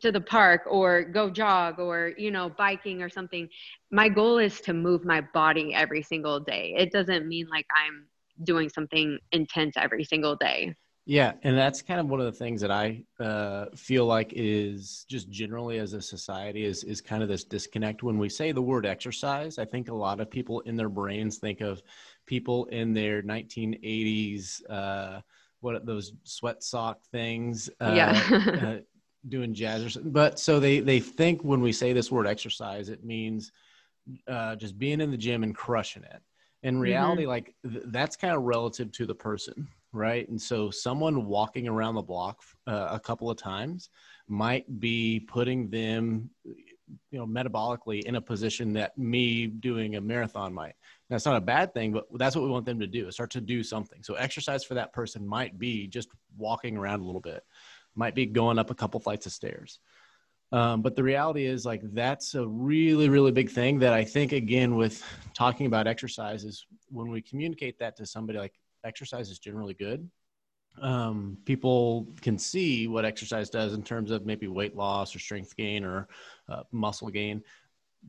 to 0.00 0.10
the 0.10 0.20
park 0.20 0.62
or 0.66 1.02
go 1.02 1.30
jog 1.30 1.78
or 1.78 2.12
you 2.16 2.30
know 2.30 2.50
biking 2.56 3.02
or 3.02 3.08
something 3.08 3.48
my 3.90 4.08
goal 4.08 4.38
is 4.38 4.60
to 4.62 4.72
move 4.72 5.04
my 5.04 5.20
body 5.20 5.74
every 5.74 6.02
single 6.02 6.38
day. 6.38 6.74
It 6.76 6.92
doesn't 6.92 7.26
mean 7.26 7.46
like 7.50 7.66
i'm 7.74 8.06
doing 8.42 8.68
something 8.68 9.18
intense 9.32 9.74
every 9.76 10.04
single 10.04 10.34
day. 10.36 10.74
Yeah 11.06 11.32
and 11.42 11.56
that's 11.56 11.82
kind 11.82 11.98
of 12.00 12.06
one 12.06 12.20
of 12.20 12.26
the 12.26 12.32
things 12.32 12.60
that 12.60 12.70
i 12.70 13.02
uh, 13.18 13.66
feel 13.74 14.06
like 14.06 14.32
is 14.36 15.04
just 15.08 15.28
generally 15.30 15.78
as 15.78 15.92
a 15.92 16.00
society 16.00 16.64
is 16.64 16.84
is 16.84 17.00
kind 17.00 17.22
of 17.22 17.28
this 17.28 17.44
disconnect. 17.44 18.02
When 18.02 18.18
we 18.18 18.28
say 18.28 18.52
the 18.52 18.62
word 18.62 18.86
exercise 18.86 19.58
i 19.58 19.64
think 19.64 19.88
a 19.88 19.94
lot 19.94 20.20
of 20.20 20.30
people 20.30 20.60
in 20.60 20.76
their 20.76 20.88
brains 20.88 21.38
think 21.38 21.60
of 21.60 21.82
people 22.26 22.66
in 22.66 22.94
their 22.94 23.22
1980s 23.22 24.62
uh, 24.70 25.20
what 25.60 25.84
those 25.84 26.12
sweat 26.24 26.62
sock 26.62 27.04
things 27.10 27.68
uh, 27.80 27.94
yeah. 27.96 28.78
doing 29.28 29.54
jazz 29.54 29.84
or 29.84 29.90
something. 29.90 30.12
But 30.12 30.38
so 30.38 30.60
they 30.60 30.80
they 30.80 31.00
think 31.00 31.42
when 31.42 31.60
we 31.60 31.72
say 31.72 31.92
this 31.92 32.10
word 32.10 32.26
exercise, 32.26 32.88
it 32.88 33.04
means 33.04 33.52
uh, 34.28 34.56
just 34.56 34.78
being 34.78 35.00
in 35.00 35.10
the 35.10 35.16
gym 35.16 35.42
and 35.42 35.54
crushing 35.54 36.04
it. 36.04 36.22
In 36.62 36.74
mm-hmm. 36.74 36.82
reality, 36.82 37.22
mm-hmm. 37.22 37.30
like 37.30 37.54
th- 37.70 37.84
that's 37.86 38.16
kind 38.16 38.34
of 38.34 38.42
relative 38.42 38.92
to 38.92 39.06
the 39.06 39.14
person, 39.14 39.68
right? 39.92 40.28
And 40.28 40.40
so 40.40 40.70
someone 40.70 41.26
walking 41.26 41.68
around 41.68 41.94
the 41.94 42.02
block 42.02 42.42
uh, 42.66 42.88
a 42.90 43.00
couple 43.00 43.30
of 43.30 43.36
times 43.36 43.88
might 44.28 44.80
be 44.80 45.20
putting 45.20 45.70
them 45.70 46.30
you 47.10 47.18
know 47.18 47.26
metabolically 47.26 48.02
in 48.02 48.16
a 48.16 48.20
position 48.20 48.72
that 48.72 48.96
me 48.98 49.46
doing 49.46 49.96
a 49.96 50.00
marathon 50.00 50.52
might 50.52 50.74
that's 51.08 51.24
not 51.24 51.36
a 51.36 51.40
bad 51.40 51.72
thing 51.72 51.92
but 51.92 52.06
that's 52.14 52.34
what 52.34 52.44
we 52.44 52.50
want 52.50 52.64
them 52.64 52.80
to 52.80 52.86
do 52.86 53.10
start 53.10 53.30
to 53.30 53.40
do 53.40 53.62
something 53.62 54.02
so 54.02 54.14
exercise 54.14 54.64
for 54.64 54.74
that 54.74 54.92
person 54.92 55.26
might 55.26 55.58
be 55.58 55.86
just 55.86 56.08
walking 56.36 56.76
around 56.76 57.00
a 57.00 57.04
little 57.04 57.20
bit 57.20 57.44
might 57.94 58.14
be 58.14 58.26
going 58.26 58.58
up 58.58 58.70
a 58.70 58.74
couple 58.74 59.00
flights 59.00 59.26
of 59.26 59.32
stairs. 59.32 59.80
Um, 60.52 60.82
but 60.82 60.96
the 60.96 61.02
reality 61.02 61.46
is 61.46 61.64
like 61.64 61.80
that's 61.92 62.34
a 62.34 62.44
really 62.44 63.08
really 63.08 63.30
big 63.30 63.50
thing 63.50 63.78
that 63.78 63.92
i 63.92 64.02
think 64.02 64.32
again 64.32 64.74
with 64.74 65.00
talking 65.32 65.66
about 65.66 65.86
exercise 65.86 66.42
is 66.42 66.66
when 66.88 67.08
we 67.08 67.22
communicate 67.22 67.78
that 67.78 67.96
to 67.98 68.04
somebody 68.04 68.36
like 68.36 68.54
exercise 68.84 69.30
is 69.30 69.38
generally 69.38 69.74
good. 69.74 70.08
Um, 70.80 71.36
people 71.44 72.08
can 72.20 72.38
see 72.38 72.86
what 72.86 73.04
exercise 73.04 73.50
does 73.50 73.74
in 73.74 73.82
terms 73.82 74.10
of 74.10 74.24
maybe 74.24 74.46
weight 74.48 74.76
loss 74.76 75.14
or 75.14 75.18
strength 75.18 75.56
gain 75.56 75.84
or 75.84 76.08
uh, 76.48 76.62
muscle 76.70 77.08
gain. 77.08 77.42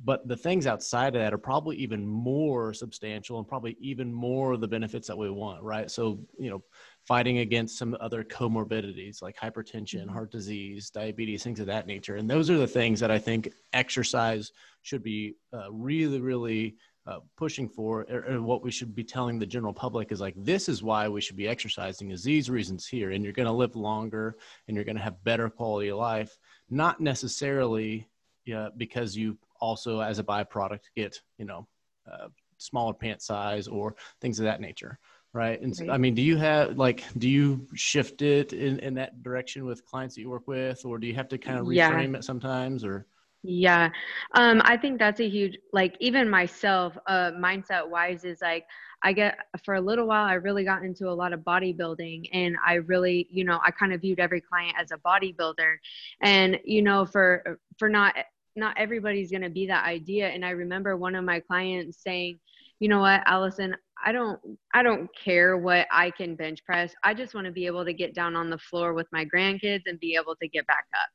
But 0.05 0.25
the 0.25 0.37
things 0.37 0.67
outside 0.67 1.15
of 1.15 1.21
that 1.21 1.33
are 1.33 1.37
probably 1.37 1.75
even 1.77 2.07
more 2.07 2.73
substantial 2.73 3.39
and 3.39 3.47
probably 3.47 3.75
even 3.81 4.13
more 4.13 4.53
of 4.53 4.61
the 4.61 4.67
benefits 4.67 5.07
that 5.07 5.17
we 5.17 5.29
want 5.29 5.63
right? 5.63 5.91
So 5.91 6.19
you 6.39 6.49
know 6.49 6.63
fighting 7.07 7.39
against 7.39 7.77
some 7.77 7.97
other 7.99 8.23
comorbidities 8.23 9.21
like 9.21 9.35
hypertension, 9.35 10.01
mm-hmm. 10.01 10.13
heart 10.13 10.31
disease, 10.31 10.89
diabetes, 10.89 11.43
things 11.43 11.59
of 11.59 11.65
that 11.65 11.87
nature. 11.87 12.15
And 12.15 12.29
those 12.29 12.49
are 12.49 12.57
the 12.57 12.67
things 12.67 12.99
that 12.99 13.11
I 13.11 13.19
think 13.19 13.51
exercise 13.73 14.51
should 14.81 15.03
be 15.03 15.35
uh, 15.53 15.71
really, 15.71 16.21
really 16.21 16.75
uh, 17.07 17.19
pushing 17.37 17.67
for. 17.67 18.01
And 18.03 18.45
what 18.45 18.63
we 18.63 18.69
should 18.69 18.93
be 18.93 19.03
telling 19.03 19.39
the 19.39 19.45
general 19.45 19.73
public 19.73 20.11
is 20.11 20.21
like, 20.21 20.35
this 20.37 20.69
is 20.69 20.83
why 20.83 21.07
we 21.07 21.21
should 21.21 21.37
be 21.37 21.47
exercising, 21.47 22.11
is 22.11 22.23
these 22.23 22.49
reasons 22.49 22.87
here. 22.87 23.11
And 23.11 23.23
you're 23.23 23.33
going 23.33 23.47
to 23.47 23.51
live 23.51 23.75
longer 23.75 24.35
and 24.67 24.75
you're 24.75 24.85
going 24.85 24.97
to 24.97 25.03
have 25.03 25.23
better 25.23 25.49
quality 25.49 25.89
of 25.89 25.97
life, 25.97 26.37
not 26.69 27.01
necessarily 27.01 28.07
yeah, 28.45 28.69
because 28.77 29.15
you 29.15 29.37
also, 29.59 29.99
as 29.99 30.19
a 30.19 30.23
byproduct, 30.23 30.81
get, 30.95 31.19
you 31.37 31.45
know, 31.45 31.67
uh, 32.11 32.27
smaller 32.57 32.93
pant 32.93 33.21
size 33.21 33.67
or 33.67 33.95
things 34.19 34.39
of 34.39 34.45
that 34.45 34.61
nature 34.61 34.99
right 35.33 35.61
and 35.61 35.75
so, 35.75 35.89
i 35.89 35.97
mean 35.97 36.13
do 36.13 36.21
you 36.21 36.37
have 36.37 36.77
like 36.77 37.03
do 37.17 37.29
you 37.29 37.67
shift 37.73 38.21
it 38.21 38.53
in, 38.53 38.79
in 38.79 38.93
that 38.93 39.23
direction 39.23 39.65
with 39.65 39.85
clients 39.85 40.15
that 40.15 40.21
you 40.21 40.29
work 40.29 40.47
with 40.47 40.83
or 40.85 40.97
do 40.97 41.07
you 41.07 41.13
have 41.13 41.29
to 41.29 41.37
kind 41.37 41.57
of 41.57 41.65
reframe 41.65 42.11
yeah. 42.11 42.17
it 42.17 42.23
sometimes 42.23 42.83
or 42.83 43.05
Yeah. 43.43 43.89
Um, 44.33 44.61
I 44.63 44.77
think 44.77 44.99
that's 44.99 45.19
a 45.19 45.27
huge, 45.27 45.57
like, 45.73 45.95
even 45.99 46.29
myself, 46.29 46.95
uh, 47.07 47.31
mindset 47.31 47.89
wise, 47.89 48.23
is 48.23 48.39
like, 48.41 48.65
I 49.03 49.13
get 49.13 49.39
for 49.65 49.75
a 49.75 49.81
little 49.81 50.05
while, 50.05 50.25
I 50.25 50.33
really 50.33 50.63
got 50.63 50.83
into 50.83 51.09
a 51.09 51.13
lot 51.13 51.33
of 51.33 51.39
bodybuilding 51.39 52.29
and 52.33 52.55
I 52.63 52.75
really, 52.75 53.27
you 53.31 53.43
know, 53.43 53.59
I 53.65 53.71
kind 53.71 53.93
of 53.93 54.01
viewed 54.01 54.19
every 54.19 54.41
client 54.41 54.75
as 54.79 54.91
a 54.91 54.97
bodybuilder. 54.97 55.77
And, 56.21 56.59
you 56.65 56.83
know, 56.83 57.05
for, 57.05 57.59
for 57.79 57.89
not, 57.89 58.15
not 58.55 58.77
everybody's 58.77 59.31
going 59.31 59.41
to 59.41 59.49
be 59.49 59.65
that 59.67 59.85
idea. 59.85 60.29
And 60.29 60.45
I 60.45 60.51
remember 60.51 60.95
one 60.95 61.15
of 61.15 61.25
my 61.25 61.39
clients 61.39 62.03
saying, 62.03 62.37
you 62.79 62.89
know 62.89 62.99
what, 62.99 63.23
Allison, 63.25 63.75
I 64.03 64.11
don't 64.11 64.39
I 64.73 64.83
don't 64.83 65.09
care 65.15 65.57
what 65.57 65.87
I 65.91 66.11
can 66.11 66.35
bench 66.35 66.63
press. 66.65 66.93
I 67.03 67.13
just 67.13 67.33
want 67.33 67.45
to 67.45 67.51
be 67.51 67.65
able 67.65 67.85
to 67.85 67.93
get 67.93 68.13
down 68.13 68.35
on 68.35 68.49
the 68.49 68.57
floor 68.57 68.93
with 68.93 69.07
my 69.11 69.25
grandkids 69.25 69.83
and 69.85 69.99
be 69.99 70.15
able 70.15 70.35
to 70.41 70.47
get 70.47 70.67
back 70.67 70.85
up. 70.93 71.09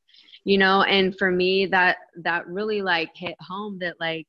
You 0.45 0.59
know, 0.59 0.83
and 0.83 1.17
for 1.19 1.31
me 1.31 1.67
that 1.67 1.99
that 2.23 2.47
really 2.47 2.83
like 2.83 3.11
hit 3.15 3.37
home 3.41 3.79
that 3.81 3.97
like 4.01 4.27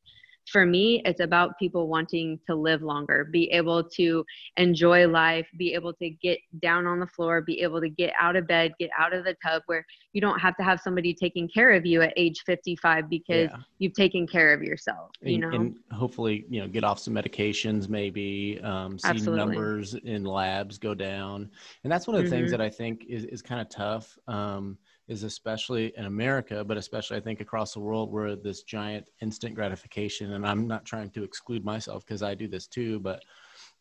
for 0.52 0.66
me, 0.66 1.02
it's 1.06 1.20
about 1.20 1.58
people 1.60 1.88
wanting 1.88 2.40
to 2.48 2.56
live 2.56 2.82
longer, 2.82 3.26
be 3.32 3.52
able 3.52 3.84
to 3.84 4.24
enjoy 4.56 5.08
life, 5.08 5.48
be 5.58 5.74
able 5.74 5.94
to 5.96 6.10
get 6.10 6.40
down 6.62 6.88
on 6.88 7.00
the 7.00 7.08
floor, 7.08 7.42
be 7.42 7.62
able 7.62 7.82
to 7.82 7.90
get 7.90 8.14
out 8.20 8.36
of 8.36 8.48
bed, 8.48 8.74
get 8.80 8.90
out 8.98 9.14
of 9.14 9.26
the 9.26 9.36
tub 9.44 9.62
where 9.66 9.86
you 10.14 10.22
don't 10.22 10.40
have 10.40 10.56
to 10.58 10.64
have 10.64 10.80
somebody 10.80 11.14
taking 11.14 11.50
care 11.50 11.72
of 11.72 11.86
you 11.86 12.02
at 12.02 12.14
age 12.16 12.44
55 12.46 13.10
because 13.10 13.50
yeah. 13.52 13.58
you've 13.80 13.94
taken 13.94 14.26
care 14.26 14.54
of 14.54 14.64
yourself, 14.64 15.12
you 15.22 15.34
and, 15.34 15.42
know? 15.42 15.50
And 15.50 15.78
hopefully, 15.92 16.46
you 16.50 16.62
know, 16.62 16.68
get 16.68 16.84
off 16.84 17.00
some 17.00 17.14
medications, 17.14 17.90
maybe 17.90 18.60
um, 18.64 18.98
see 18.98 19.10
Absolutely. 19.10 19.46
numbers 19.46 19.94
in 19.96 20.24
labs 20.24 20.78
go 20.78 20.94
down. 20.94 21.50
And 21.84 21.92
that's 21.92 22.08
one 22.08 22.16
of 22.16 22.24
the 22.24 22.30
mm-hmm. 22.30 22.40
things 22.40 22.52
that 22.52 22.62
I 22.62 22.70
think 22.70 23.06
is, 23.10 23.26
is 23.26 23.42
kind 23.42 23.60
of 23.60 23.70
tough. 23.70 24.18
Um, 24.28 24.78
is 25.08 25.24
especially 25.24 25.94
in 25.96 26.06
America, 26.06 26.64
but 26.64 26.78
especially 26.78 27.18
I 27.18 27.22
think 27.22 27.40
across 27.40 27.74
the 27.74 27.80
world 27.80 28.12
where 28.12 28.36
this 28.36 28.64
giant 28.64 29.10
instant 29.22 29.56
gratification, 29.56 30.34
and 30.34 30.46
I'm 30.46 30.68
not 30.68 30.86
trying 30.86 31.12
to 31.12 31.24
exclude 31.24 31.64
myself 31.64 32.06
because 32.06 32.24
I 32.24 32.36
do 32.36 32.48
this 32.48 32.68
too, 32.68 33.00
but 33.00 33.24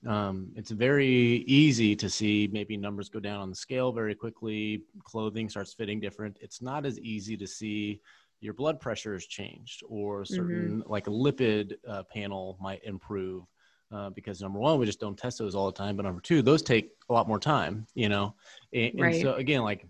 um, 0.07 0.53
it's 0.55 0.71
very 0.71 1.07
easy 1.47 1.97
to 1.97 2.09
see 2.09 2.49
maybe 2.53 2.77
numbers 2.77 3.09
go 3.09 3.19
down 3.19 3.41
on 3.41 3.51
the 3.51 3.57
scale 3.57 3.91
very 3.93 4.15
quickly, 4.15 4.85
clothing 5.03 5.49
starts 5.49 5.75
fitting 5.75 5.99
different. 5.99 6.37
It's 6.41 6.63
not 6.63 6.87
as 6.87 7.01
easy 7.01 7.37
to 7.39 7.47
see 7.47 8.01
your 8.41 8.55
blood 8.55 8.79
pressure 8.79 9.15
has 9.15 9.27
changed 9.27 9.83
or 9.89 10.25
certain 10.25 10.81
mm-hmm. 10.81 10.93
like 10.93 11.07
a 11.09 11.11
lipid 11.11 11.75
uh, 11.89 12.05
panel 12.05 12.57
might 12.61 12.85
improve. 12.85 13.45
Uh, 13.93 14.11
because 14.11 14.41
number 14.41 14.59
one, 14.59 14.81
we 14.81 14.87
just 14.87 14.99
don't 14.99 15.17
test 15.17 15.39
those 15.39 15.55
all 15.55 15.67
the 15.67 15.79
time. 15.79 15.97
But 15.97 16.07
number 16.07 16.21
two, 16.21 16.43
those 16.43 16.61
take 16.61 16.91
a 17.09 17.13
lot 17.13 17.29
more 17.29 17.39
time, 17.39 17.87
you 17.95 18.09
know? 18.09 18.35
And, 18.73 18.93
right. 19.01 19.15
and 19.15 19.23
so 19.23 19.35
again, 19.35 19.63
like, 19.63 19.87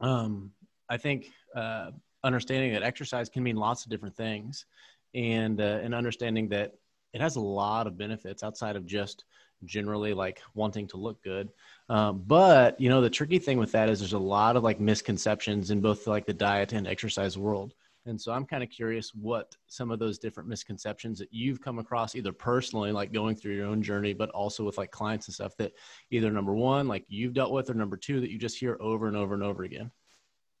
um, 0.00 0.50
I 0.88 0.96
think 0.96 1.30
uh, 1.54 1.90
understanding 2.24 2.72
that 2.72 2.82
exercise 2.82 3.28
can 3.28 3.42
mean 3.42 3.56
lots 3.56 3.84
of 3.84 3.90
different 3.90 4.16
things, 4.16 4.66
and 5.14 5.60
uh, 5.60 5.80
and 5.82 5.94
understanding 5.94 6.48
that 6.50 6.72
it 7.12 7.20
has 7.20 7.36
a 7.36 7.40
lot 7.40 7.86
of 7.86 7.96
benefits 7.96 8.42
outside 8.42 8.76
of 8.76 8.86
just 8.86 9.24
generally 9.64 10.12
like 10.12 10.40
wanting 10.54 10.86
to 10.88 10.96
look 10.96 11.22
good. 11.22 11.48
Um, 11.88 12.22
but 12.26 12.78
you 12.80 12.88
know, 12.88 13.00
the 13.00 13.10
tricky 13.10 13.38
thing 13.38 13.58
with 13.58 13.72
that 13.72 13.88
is 13.88 14.00
there's 14.00 14.12
a 14.12 14.18
lot 14.18 14.56
of 14.56 14.62
like 14.62 14.80
misconceptions 14.80 15.70
in 15.70 15.80
both 15.80 16.06
like 16.06 16.26
the 16.26 16.34
diet 16.34 16.72
and 16.72 16.86
exercise 16.86 17.38
world. 17.38 17.74
And 18.06 18.20
so 18.20 18.32
I'm 18.32 18.44
kind 18.44 18.62
of 18.62 18.70
curious 18.70 19.14
what 19.14 19.56
some 19.66 19.90
of 19.90 19.98
those 19.98 20.18
different 20.18 20.48
misconceptions 20.48 21.18
that 21.18 21.32
you've 21.32 21.60
come 21.60 21.78
across 21.78 22.14
either 22.14 22.32
personally, 22.32 22.92
like 22.92 23.12
going 23.12 23.36
through 23.36 23.54
your 23.54 23.66
own 23.66 23.82
journey, 23.82 24.12
but 24.12 24.30
also 24.30 24.64
with 24.64 24.78
like 24.78 24.90
clients 24.90 25.28
and 25.28 25.34
stuff 25.34 25.56
that 25.56 25.72
either 26.10 26.30
number 26.30 26.54
one, 26.54 26.88
like 26.88 27.04
you've 27.08 27.34
dealt 27.34 27.52
with, 27.52 27.70
or 27.70 27.74
number 27.74 27.96
two, 27.96 28.20
that 28.20 28.30
you 28.30 28.38
just 28.38 28.58
hear 28.58 28.76
over 28.80 29.08
and 29.08 29.16
over 29.16 29.34
and 29.34 29.42
over 29.42 29.64
again. 29.64 29.90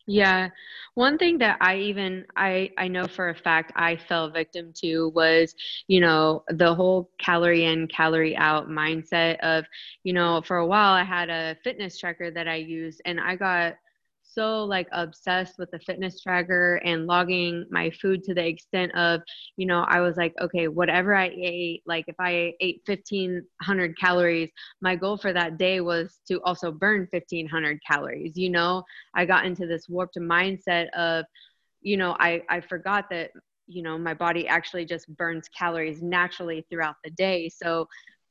Yeah. 0.08 0.50
One 0.94 1.18
thing 1.18 1.38
that 1.38 1.58
I 1.60 1.78
even 1.78 2.26
I 2.36 2.70
I 2.78 2.86
know 2.86 3.08
for 3.08 3.30
a 3.30 3.34
fact 3.34 3.72
I 3.74 3.96
fell 3.96 4.30
victim 4.30 4.72
to 4.76 5.08
was, 5.08 5.54
you 5.88 6.00
know, 6.00 6.44
the 6.48 6.72
whole 6.72 7.10
calorie 7.18 7.64
in, 7.64 7.88
calorie 7.88 8.36
out 8.36 8.68
mindset 8.68 9.38
of, 9.40 9.64
you 10.04 10.12
know, 10.12 10.42
for 10.42 10.58
a 10.58 10.66
while 10.66 10.92
I 10.92 11.02
had 11.02 11.28
a 11.28 11.56
fitness 11.64 11.98
tracker 11.98 12.30
that 12.30 12.46
I 12.46 12.54
used 12.54 13.02
and 13.04 13.20
I 13.20 13.34
got 13.34 13.74
so 14.36 14.64
like 14.64 14.86
obsessed 14.92 15.58
with 15.58 15.70
the 15.70 15.78
fitness 15.80 16.20
tracker 16.20 16.76
and 16.84 17.06
logging 17.06 17.64
my 17.70 17.90
food 18.02 18.22
to 18.24 18.34
the 18.34 18.46
extent 18.46 18.94
of, 18.94 19.22
you 19.56 19.66
know, 19.66 19.84
I 19.88 20.00
was 20.00 20.16
like, 20.16 20.34
okay, 20.40 20.68
whatever 20.68 21.14
I 21.14 21.30
ate, 21.34 21.82
like 21.86 22.04
if 22.06 22.16
I 22.20 22.52
ate 22.60 22.82
1500 22.86 23.98
calories, 23.98 24.50
my 24.82 24.94
goal 24.94 25.16
for 25.16 25.32
that 25.32 25.56
day 25.58 25.80
was 25.80 26.18
to 26.28 26.40
also 26.42 26.70
burn 26.70 27.08
1500 27.10 27.80
calories. 27.90 28.32
You 28.36 28.50
know, 28.50 28.82
I 29.14 29.24
got 29.24 29.46
into 29.46 29.66
this 29.66 29.88
warped 29.88 30.18
mindset 30.18 30.90
of, 30.90 31.24
you 31.80 31.96
know, 31.96 32.16
I, 32.20 32.42
I 32.50 32.60
forgot 32.60 33.06
that 33.10 33.30
you 33.68 33.82
know 33.82 33.98
my 33.98 34.14
body 34.14 34.46
actually 34.46 34.84
just 34.84 35.08
burns 35.16 35.48
calories 35.48 36.00
naturally 36.00 36.64
throughout 36.70 36.94
the 37.02 37.10
day 37.10 37.48
so 37.48 37.88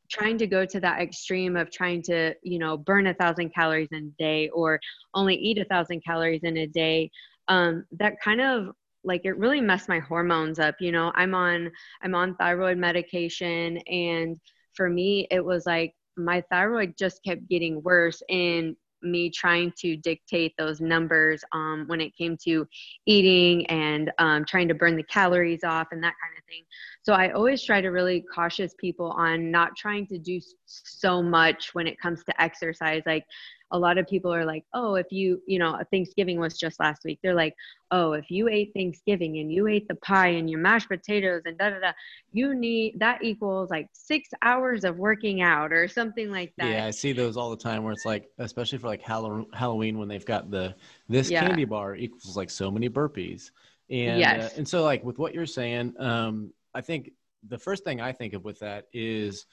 trying 0.09 0.37
to 0.37 0.47
go 0.47 0.65
to 0.65 0.79
that 0.79 1.01
extreme 1.01 1.55
of 1.55 1.71
trying 1.71 2.01
to 2.01 2.33
you 2.43 2.59
know 2.59 2.77
burn 2.77 3.07
a 3.07 3.13
thousand 3.13 3.53
calories 3.53 3.89
in 3.91 4.13
a 4.13 4.23
day 4.23 4.49
or 4.49 4.79
only 5.13 5.35
eat 5.35 5.57
a 5.57 5.65
thousand 5.65 6.03
calories 6.03 6.43
in 6.43 6.57
a 6.57 6.67
day 6.67 7.09
um, 7.47 7.85
that 7.91 8.15
kind 8.23 8.41
of 8.41 8.69
like 9.03 9.21
it 9.23 9.37
really 9.37 9.61
messed 9.61 9.89
my 9.89 9.99
hormones 9.99 10.59
up 10.59 10.75
you 10.79 10.91
know 10.91 11.11
i'm 11.15 11.35
on 11.35 11.71
i'm 12.01 12.15
on 12.15 12.35
thyroid 12.35 12.77
medication 12.77 13.77
and 13.87 14.39
for 14.73 14.89
me 14.89 15.27
it 15.31 15.43
was 15.43 15.65
like 15.65 15.93
my 16.17 16.41
thyroid 16.49 16.95
just 16.97 17.23
kept 17.23 17.47
getting 17.47 17.81
worse 17.83 18.21
and 18.29 18.75
me 19.05 19.29
trying 19.29 19.71
to 19.77 19.95
dictate 19.97 20.53
those 20.57 20.81
numbers 20.81 21.43
um, 21.53 21.85
when 21.87 22.01
it 22.01 22.15
came 22.17 22.37
to 22.43 22.67
eating 23.05 23.65
and 23.67 24.11
um, 24.19 24.43
trying 24.45 24.67
to 24.67 24.73
burn 24.73 24.95
the 24.95 25.03
calories 25.03 25.63
off 25.63 25.87
and 25.91 26.03
that 26.03 26.13
kind 26.21 26.37
of 26.37 26.43
thing. 26.45 26.63
So 27.05 27.13
I 27.13 27.29
always 27.33 27.63
try 27.63 27.81
to 27.81 27.89
really 27.89 28.21
cautious 28.33 28.73
people 28.79 29.11
on 29.11 29.51
not 29.51 29.75
trying 29.75 30.07
to 30.07 30.17
do 30.17 30.41
so 30.65 31.21
much 31.21 31.75
when 31.75 31.85
it 31.85 31.99
comes 31.99 32.23
to 32.23 32.41
exercise. 32.41 33.03
Like 33.05 33.27
a 33.69 33.77
lot 33.77 33.99
of 33.99 34.07
people 34.07 34.33
are 34.33 34.43
like, 34.43 34.63
oh, 34.73 34.95
if 34.95 35.11
you, 35.11 35.39
you 35.45 35.59
know, 35.59 35.79
Thanksgiving 35.91 36.39
was 36.39 36.57
just 36.57 36.79
last 36.79 37.03
week. 37.05 37.19
They're 37.21 37.35
like, 37.35 37.53
oh, 37.91 38.13
if 38.13 38.31
you 38.31 38.47
ate 38.47 38.71
Thanksgiving 38.73 39.37
and 39.37 39.51
you 39.51 39.67
ate 39.67 39.87
the 39.87 39.93
pie 39.93 40.29
and 40.29 40.49
your 40.49 40.59
mashed 40.59 40.89
potatoes 40.89 41.43
and 41.45 41.55
da 41.59 41.69
da 41.69 41.79
da, 41.79 41.91
you 42.31 42.55
need 42.55 42.99
that 42.99 43.23
equals 43.23 43.69
like 43.69 43.87
six 43.93 44.29
hours 44.41 44.83
of 44.83 44.97
working 44.97 45.43
out 45.43 45.71
or 45.71 45.87
something 45.87 46.31
like 46.31 46.53
that. 46.57 46.71
Yeah, 46.71 46.85
I 46.87 46.91
see 46.91 47.11
those 47.11 47.37
all 47.37 47.51
the 47.51 47.55
time 47.55 47.83
where 47.83 47.93
it's 47.93 48.05
like, 48.05 48.31
especially 48.39 48.79
for 48.79 48.87
like 48.87 49.03
Halloween 49.03 49.99
when 49.99 50.07
they've 50.07 50.25
got 50.25 50.49
the 50.49 50.73
this 51.07 51.29
yeah. 51.29 51.45
candy 51.45 51.65
bar 51.65 51.95
equals 51.95 52.35
like 52.35 52.49
so 52.49 52.71
many 52.71 52.89
burpees. 52.89 53.51
And 53.91 54.15
uh, 54.15 54.19
yes. 54.19 54.53
Uh, 54.53 54.57
and 54.57 54.67
so 54.67 54.83
like 54.83 55.03
with 55.03 55.19
what 55.19 55.35
you're 55.35 55.45
saying, 55.45 55.93
um, 55.99 56.51
I 56.75 56.81
think 56.81 57.11
the 57.47 57.57
first 57.57 57.83
thing 57.83 58.01
I 58.01 58.11
think 58.11 58.33
of 58.33 58.43
with 58.43 58.59
that 58.59 58.85
is 58.93 59.45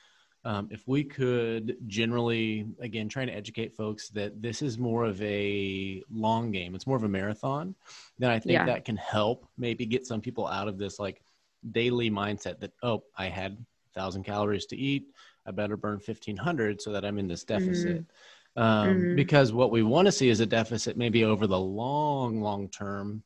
um, 0.44 0.68
if 0.72 0.88
we 0.88 1.04
could 1.04 1.76
generally, 1.86 2.66
again, 2.80 3.08
trying 3.08 3.28
to 3.28 3.34
educate 3.34 3.76
folks 3.76 4.08
that 4.10 4.42
this 4.42 4.60
is 4.60 4.76
more 4.76 5.04
of 5.04 5.22
a 5.22 6.02
long 6.10 6.50
game, 6.50 6.74
it's 6.74 6.86
more 6.86 6.96
of 6.96 7.04
a 7.04 7.08
marathon, 7.08 7.76
then 8.18 8.30
I 8.30 8.40
think 8.40 8.54
yeah. 8.54 8.66
that 8.66 8.84
can 8.84 8.96
help 8.96 9.46
maybe 9.56 9.86
get 9.86 10.06
some 10.06 10.20
people 10.20 10.48
out 10.48 10.66
of 10.66 10.78
this 10.78 10.98
like 10.98 11.22
daily 11.70 12.10
mindset 12.10 12.58
that, 12.58 12.72
oh, 12.82 13.04
I 13.16 13.26
had 13.26 13.64
thousand 13.94 14.24
calories 14.24 14.66
to 14.66 14.76
eat. 14.76 15.06
I 15.46 15.52
better 15.52 15.76
burn 15.76 16.00
1500 16.04 16.82
so 16.82 16.92
that 16.92 17.04
I'm 17.04 17.18
in 17.18 17.28
this 17.28 17.44
deficit. 17.44 17.98
Mm-hmm. 17.98 18.62
Um, 18.62 18.88
mm-hmm. 18.88 19.16
Because 19.16 19.52
what 19.52 19.70
we 19.70 19.82
want 19.82 20.06
to 20.06 20.12
see 20.12 20.28
is 20.28 20.40
a 20.40 20.46
deficit 20.46 20.96
maybe 20.96 21.24
over 21.24 21.46
the 21.46 21.58
long, 21.58 22.40
long 22.40 22.68
term. 22.68 23.22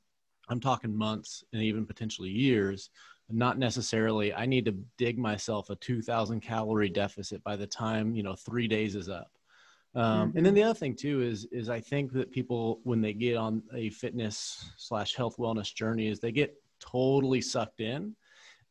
I'm 0.49 0.61
talking 0.61 0.95
months 0.95 1.45
and 1.53 1.63
even 1.63 1.87
potentially 1.87 2.31
years 2.31 2.91
not 3.31 3.59
necessarily 3.59 4.33
i 4.35 4.47
need 4.47 4.65
to 4.65 4.75
dig 4.99 5.19
myself 5.19 5.71
a 5.71 5.77
2000 5.77 6.41
calorie 6.41 6.89
deficit 6.89 7.43
by 7.43 7.57
the 7.57 7.67
time 7.67 8.15
you 8.15 8.23
know 8.23 8.35
three 8.35 8.69
days 8.69 8.95
is 8.95 9.09
up 9.09 9.31
um, 9.95 10.29
mm-hmm. 10.29 10.37
and 10.37 10.47
then 10.47 10.53
mm-hmm. 10.53 10.55
the 10.55 10.63
other 10.63 10.79
thing 10.79 10.95
too 10.95 11.23
is 11.23 11.47
is 11.51 11.69
i 11.69 11.81
think 11.81 12.13
that 12.13 12.31
people 12.31 12.81
when 12.85 13.01
they 13.01 13.13
get 13.13 13.37
on 13.37 13.63
a 13.75 13.91
fitness 13.91 14.71
slash 14.77 15.15
health 15.15 15.37
wellness 15.39 15.75
journey 15.75 16.09
is 16.09 16.21
they 16.21 16.33
get 16.33 16.55
totally 16.81 17.41
sucked 17.41 17.81
in 17.81 18.15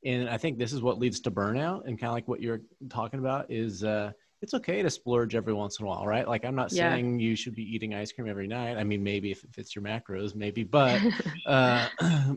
and 0.06 0.30
i 0.30 0.38
think 0.38 0.58
this 0.58 0.72
is 0.72 0.82
what 0.82 1.00
leads 1.00 1.20
to 1.20 1.32
burnout 1.32 1.86
and 1.86 2.00
kind 2.00 2.10
of 2.10 2.14
like 2.14 2.28
what 2.28 2.42
you're 2.42 2.62
talking 2.90 3.20
about 3.20 3.50
is 3.52 3.84
uh, 3.84 4.12
it's 4.42 4.54
okay 4.54 4.82
to 4.84 4.90
splurge 4.90 5.34
every 5.34 5.54
once 5.54 5.80
in 5.80 5.86
a 5.86 5.90
while, 5.90 6.06
right? 6.06 6.28
Like 6.28 6.46
I'm 6.46 6.54
not 6.54 6.72
yeah. 6.72 6.92
saying 6.94 7.20
you 7.20 7.36
should 7.36 7.56
be 7.56 7.64
eating 7.64 7.96
ice 7.96 8.12
cream 8.12 8.30
every 8.30 8.46
night. 8.46 8.78
I 8.78 8.84
mean, 8.84 9.04
maybe 9.04 9.32
if 9.32 9.44
it 9.44 9.52
fits 9.52 9.76
your 9.76 9.84
macros, 9.84 10.36
maybe, 10.36 10.64
but 10.64 11.02
uh, 11.48 11.88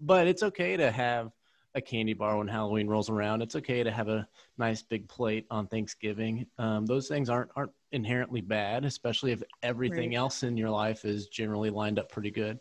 but 0.00 0.28
it's 0.28 0.44
okay 0.44 0.76
to 0.76 0.92
have 0.92 1.32
a 1.74 1.80
candy 1.80 2.14
bar 2.14 2.36
when 2.36 2.48
Halloween 2.48 2.88
rolls 2.88 3.10
around. 3.10 3.42
It's 3.42 3.56
okay 3.56 3.82
to 3.82 3.90
have 3.90 4.08
a 4.08 4.26
nice 4.58 4.82
big 4.82 5.08
plate 5.08 5.46
on 5.50 5.66
Thanksgiving. 5.66 6.46
Um, 6.58 6.86
those 6.86 7.08
things 7.08 7.28
aren't 7.28 7.50
aren't 7.56 7.72
inherently 7.92 8.40
bad, 8.40 8.84
especially 8.84 9.32
if 9.32 9.42
everything 9.62 10.10
right. 10.10 10.18
else 10.18 10.42
in 10.42 10.56
your 10.56 10.70
life 10.70 11.04
is 11.04 11.28
generally 11.28 11.70
lined 11.70 11.98
up 11.98 12.10
pretty 12.10 12.30
good. 12.30 12.58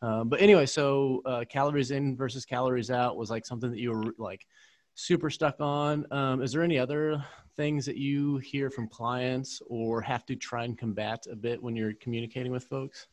Um, 0.00 0.28
but 0.28 0.40
anyway, 0.40 0.66
so 0.66 1.22
uh, 1.24 1.44
calories 1.48 1.92
in 1.92 2.16
versus 2.16 2.44
calories 2.44 2.90
out 2.90 3.16
was 3.16 3.30
like 3.30 3.46
something 3.46 3.70
that 3.70 3.78
you 3.78 3.92
were 3.92 4.12
like 4.18 4.46
super 4.94 5.30
stuck 5.30 5.60
on. 5.60 6.06
Um, 6.10 6.42
is 6.42 6.52
there 6.52 6.62
any 6.62 6.78
other 6.78 7.24
things 7.56 7.86
that 7.86 7.96
you 7.96 8.38
hear 8.38 8.70
from 8.70 8.88
clients 8.88 9.62
or 9.68 10.00
have 10.00 10.26
to 10.26 10.36
try 10.36 10.64
and 10.64 10.76
combat 10.76 11.24
a 11.30 11.36
bit 11.36 11.62
when 11.62 11.76
you're 11.76 11.94
communicating 11.94 12.50
with 12.50 12.64
folks? 12.64 13.06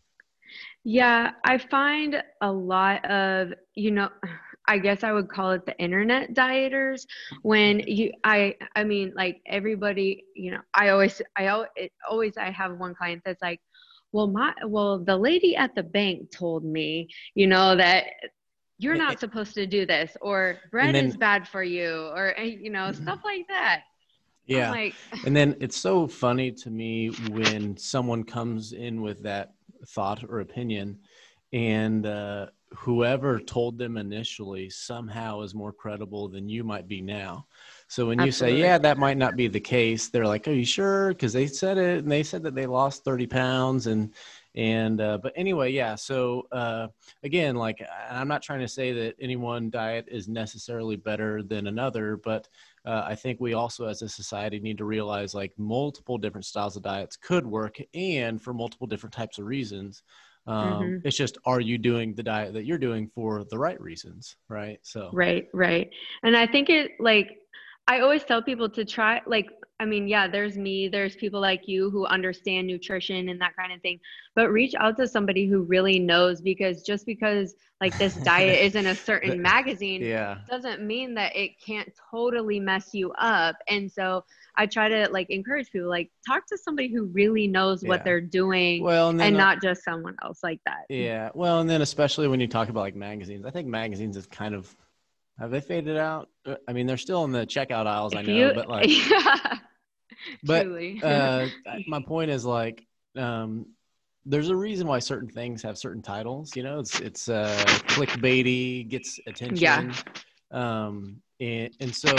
Yeah, 0.84 1.32
I 1.44 1.58
find 1.58 2.24
a 2.42 2.52
lot 2.52 3.06
of, 3.06 3.54
you 3.76 3.92
know, 3.92 4.10
I 4.70 4.78
guess 4.78 5.04
I 5.04 5.12
would 5.12 5.30
call 5.30 5.50
it 5.52 5.66
the 5.66 5.76
internet 5.80 6.36
dieters 6.36 7.08
when 7.42 7.80
you 7.80 8.14
I 8.24 8.56
I 8.76 8.84
mean 8.84 9.14
like 9.16 9.42
everybody, 9.48 10.26
you 10.36 10.52
know, 10.52 10.60
I 10.76 10.90
always 10.90 11.24
I 11.36 11.66
always 12.08 12.38
I 12.38 12.52
have 12.52 12.78
one 12.78 12.94
client 12.94 13.24
that's 13.26 13.42
like, 13.42 13.62
"Well, 14.12 14.28
my 14.28 14.54
well, 14.68 15.00
the 15.00 15.18
lady 15.18 15.56
at 15.56 15.74
the 15.74 15.82
bank 15.82 16.30
told 16.30 16.64
me, 16.64 17.10
you 17.34 17.48
know, 17.48 17.76
that 17.78 18.06
you're 18.78 18.96
not 18.96 19.20
supposed 19.20 19.56
to 19.56 19.66
do 19.66 19.88
this 19.88 20.16
or 20.22 20.60
bread 20.70 20.94
then, 20.94 21.08
is 21.08 21.18
bad 21.18 21.48
for 21.48 21.64
you 21.64 22.12
or 22.16 22.38
eh, 22.38 22.44
you 22.44 22.70
know, 22.70 22.90
mm-hmm. 22.92 23.02
stuff 23.02 23.22
like 23.26 23.48
that." 23.48 23.82
Yeah. 24.46 24.70
Like, 24.70 24.94
and 25.26 25.36
then 25.36 25.56
it's 25.60 25.78
so 25.78 26.08
funny 26.08 26.52
to 26.52 26.70
me 26.70 27.10
when 27.32 27.76
someone 27.76 28.24
comes 28.24 28.74
in 28.74 29.02
with 29.02 29.24
that 29.24 29.54
thought 29.88 30.24
or 30.24 30.42
opinion 30.42 31.00
and 31.54 32.06
uh, 32.06 32.48
whoever 32.72 33.40
told 33.40 33.78
them 33.78 33.98
initially 33.98 34.70
somehow 34.70 35.42
is 35.42 35.56
more 35.56 35.74
credible 35.74 36.28
than 36.28 36.48
you 36.48 36.64
might 36.64 36.88
be 36.88 37.02
now. 37.02 37.48
So 37.88 38.08
when 38.08 38.20
Absolutely. 38.20 38.58
you 38.58 38.62
say, 38.62 38.68
yeah, 38.68 38.78
that 38.78 39.00
might 39.00 39.18
not 39.18 39.36
be 39.36 39.48
the 39.48 39.60
case, 39.60 40.10
they're 40.10 40.28
like, 40.28 40.48
are 40.48 40.54
you 40.54 40.66
sure? 40.66 41.10
Because 41.10 41.34
they 41.34 41.48
said 41.48 41.78
it 41.80 42.04
and 42.04 42.12
they 42.12 42.22
said 42.22 42.44
that 42.44 42.54
they 42.54 42.68
lost 42.68 43.04
30 43.04 43.26
pounds 43.26 43.88
and, 43.88 44.14
and, 44.54 45.02
uh, 45.02 45.18
but 45.18 45.34
anyway, 45.36 45.72
yeah. 45.72 45.96
So 45.96 46.48
uh, 46.52 46.88
again, 47.24 47.56
like, 47.56 47.84
I'm 48.10 48.28
not 48.28 48.44
trying 48.44 48.60
to 48.60 48.68
say 48.68 48.92
that 48.92 49.16
any 49.20 49.36
one 49.36 49.72
diet 49.72 50.06
is 50.08 50.28
necessarily 50.28 50.96
better 50.96 51.42
than 51.42 51.66
another, 51.66 52.18
but 52.18 52.48
uh, 52.86 53.04
I 53.06 53.16
think 53.16 53.40
we 53.40 53.54
also 53.54 53.86
as 53.86 54.04
a 54.04 54.10
society 54.10 54.60
need 54.60 54.78
to 54.78 54.86
realize 54.86 55.34
like 55.34 55.54
multiple 55.58 56.20
different 56.20 56.46
styles 56.46 56.76
of 56.76 56.84
diets 56.84 57.18
could 57.18 57.46
work 57.46 57.78
and 57.96 58.40
for 58.42 58.54
multiple 58.54 58.88
different 58.88 59.14
types 59.14 59.40
of 59.40 59.46
reasons. 59.46 60.04
Um, 60.50 60.82
mm-hmm. 60.82 61.08
It's 61.08 61.16
just, 61.16 61.38
are 61.46 61.62
you 61.62 61.78
doing 61.78 62.16
the 62.16 62.24
diet 62.24 62.54
that 62.54 62.66
you're 62.66 62.80
doing 62.80 63.12
for 63.14 63.46
the 63.52 63.58
right 63.58 63.80
reasons? 63.80 64.36
Right. 64.50 64.80
So, 64.82 65.12
right, 65.14 65.48
right. 65.54 65.92
And 66.24 66.36
I 66.36 66.48
think 66.48 66.70
it 66.70 66.92
like, 67.00 67.38
I 67.88 68.00
always 68.02 68.24
tell 68.24 68.42
people 68.42 68.70
to 68.72 68.84
try, 68.84 69.22
like, 69.28 69.48
I 69.80 69.86
mean, 69.86 70.08
yeah, 70.08 70.28
there's 70.28 70.58
me, 70.58 70.90
there's 70.90 71.16
people 71.16 71.40
like 71.40 71.68
you 71.68 71.90
who 71.90 72.06
understand 72.06 72.68
nutrition 72.68 73.30
and 73.30 73.40
that 73.40 73.56
kind 73.56 73.72
of 73.72 73.82
thing, 73.82 74.00
but 74.36 74.52
reach 74.52 74.76
out 74.76 74.98
to 74.98 75.08
somebody 75.08 75.48
who 75.48 75.62
really 75.62 76.00
knows 76.00 76.42
because 76.42 76.84
just 76.84 77.06
because 77.06 77.56
like 77.80 77.98
this 77.98 78.16
diet 78.16 78.60
is 78.66 78.76
in 78.76 78.88
a 78.88 78.96
certain 78.96 79.42
magazine 79.42 80.02
yeah. 80.02 80.40
doesn't 80.50 80.82
mean 80.82 81.14
that 81.14 81.34
it 81.34 81.52
can't 81.66 81.90
totally 82.12 82.60
mess 82.60 82.90
you 82.94 83.14
up. 83.14 83.56
And 83.70 83.90
so 83.90 84.26
I 84.58 84.66
try 84.66 84.90
to 84.90 85.08
like 85.12 85.30
encourage 85.30 85.72
people 85.72 85.88
like 85.88 86.12
talk 86.28 86.46
to 86.48 86.58
somebody 86.58 86.90
who 86.90 87.06
really 87.06 87.48
knows 87.48 87.82
yeah. 87.82 87.88
what 87.88 88.04
they're 88.04 88.20
doing 88.20 88.84
well, 88.84 89.10
and, 89.10 89.22
and 89.22 89.38
not 89.38 89.62
just 89.62 89.86
someone 89.86 90.18
else 90.22 90.40
like 90.44 90.60
that. 90.66 90.86
Yeah. 90.90 91.30
Well, 91.34 91.62
and 91.62 91.70
then 91.70 91.82
especially 91.82 92.28
when 92.28 92.42
you 92.42 92.48
talk 92.48 92.68
about 92.68 92.82
like 92.82 92.96
magazines, 92.96 93.46
I 93.46 93.52
think 93.52 93.70
magazines 93.70 94.18
is 94.18 94.26
kind 94.26 94.54
of 94.54 94.76
have 95.40 95.52
they 95.52 95.62
faded 95.62 95.98
out? 95.98 96.30
Uh, 96.46 96.56
I 96.68 96.74
mean, 96.74 96.86
they're 96.86 96.98
still 96.98 97.24
in 97.24 97.32
the 97.32 97.46
checkout 97.46 97.88
aisles, 97.88 98.14
if 98.14 98.20
I 98.20 98.22
know, 98.24 98.34
you, 98.34 98.54
but 98.54 98.68
like 98.68 98.88
yeah. 99.10 99.58
But 100.44 100.68
uh, 101.04 101.48
my 101.88 102.02
point 102.02 102.30
is 102.30 102.46
like, 102.46 102.86
um, 103.18 103.68
there's 104.26 104.50
a 104.50 104.56
reason 104.56 104.86
why 104.86 105.00
certain 105.00 105.30
things 105.30 105.62
have 105.64 105.78
certain 105.78 106.02
titles. 106.02 106.56
You 106.56 106.64
know, 106.64 106.80
it's 106.80 107.00
it's 107.00 107.30
uh, 107.30 107.64
clickbaity, 107.88 108.88
gets 108.88 109.20
attention. 109.26 109.58
Yeah. 109.58 109.94
Um, 110.52 111.22
and, 111.40 111.74
and 111.80 111.96
so 111.96 112.12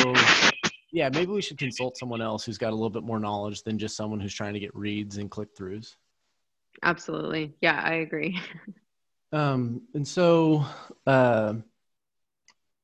yeah, 0.93 1.09
maybe 1.13 1.31
we 1.31 1.43
should 1.43 1.59
consult 1.59 1.97
someone 1.97 2.21
else 2.21 2.45
who's 2.45 2.59
got 2.59 2.71
a 2.71 2.75
little 2.75 2.91
bit 2.91 3.03
more 3.03 3.21
knowledge 3.21 3.63
than 3.63 3.79
just 3.79 3.97
someone 3.97 4.21
who's 4.21 4.35
trying 4.35 4.55
to 4.55 4.61
get 4.61 4.75
reads 4.75 5.19
and 5.19 5.31
click 5.31 5.55
throughs. 5.57 5.95
Absolutely. 6.83 7.55
Yeah, 7.61 7.81
I 7.83 7.95
agree. 7.95 8.41
um, 9.33 9.83
and 9.95 10.07
so, 10.07 10.65
uh, 11.07 11.55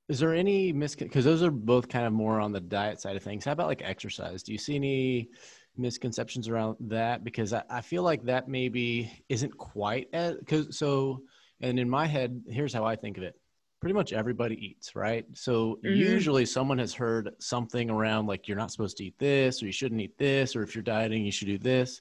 is 0.08 0.20
there 0.20 0.34
any 0.34 0.72
mis 0.72 0.94
because 0.94 1.25
those 1.25 1.42
are 1.42 1.50
both 1.50 1.88
kind 1.88 2.06
of 2.06 2.12
more 2.12 2.40
on 2.40 2.52
the 2.52 2.60
diet 2.60 3.00
side 3.00 3.16
of 3.16 3.22
things. 3.22 3.44
How 3.44 3.52
about 3.52 3.66
like 3.66 3.82
exercise? 3.82 4.42
Do 4.42 4.52
you 4.52 4.58
see 4.58 4.76
any 4.76 5.30
misconceptions 5.76 6.48
around 6.48 6.76
that? 6.80 7.25
Because 7.25 7.52
I, 7.52 7.62
I 7.68 7.80
feel 7.80 8.02
like 8.02 8.25
that 8.25 8.48
maybe 8.48 9.25
isn't 9.28 9.56
quite 9.56 10.09
as 10.12 10.37
because 10.37 10.78
so. 10.78 11.22
And 11.62 11.78
in 11.81 11.88
my 11.88 12.07
head, 12.07 12.42
here's 12.48 12.74
how 12.74 12.85
I 12.85 12.96
think 12.96 13.16
of 13.16 13.22
it 13.22 13.35
pretty 13.81 13.94
much 13.94 14.12
everybody 14.12 14.57
eats, 14.57 14.96
right? 14.96 15.24
So 15.35 15.78
mm-hmm. 15.85 15.94
usually 15.94 16.46
someone 16.46 16.78
has 16.78 16.94
heard 16.94 17.31
something 17.38 17.90
around 17.90 18.26
like 18.26 18.48
you're 18.48 18.57
not 18.57 18.72
supposed 18.72 18.96
to 18.96 19.04
eat 19.04 19.18
this 19.18 19.62
or 19.62 19.66
you 19.66 19.72
shouldn't 19.72 20.00
eat 20.00 20.18
this 20.18 20.57
or 20.57 20.62
if 20.62 20.74
you're 20.74 20.83
dieting 20.83 21.24
you 21.24 21.33
should 21.33 21.48
do 21.48 21.59
this. 21.59 22.00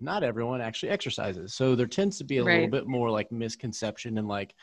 Not 0.00 0.22
everyone 0.24 0.62
actually 0.62 0.90
exercises. 0.90 1.54
So 1.54 1.74
there 1.74 1.86
tends 1.86 2.16
to 2.18 2.24
be 2.24 2.38
a 2.38 2.42
right. 2.44 2.54
little 2.54 2.70
bit 2.70 2.86
more 2.86 3.10
like 3.10 3.30
misconception 3.30 4.16
and 4.16 4.28
like 4.28 4.54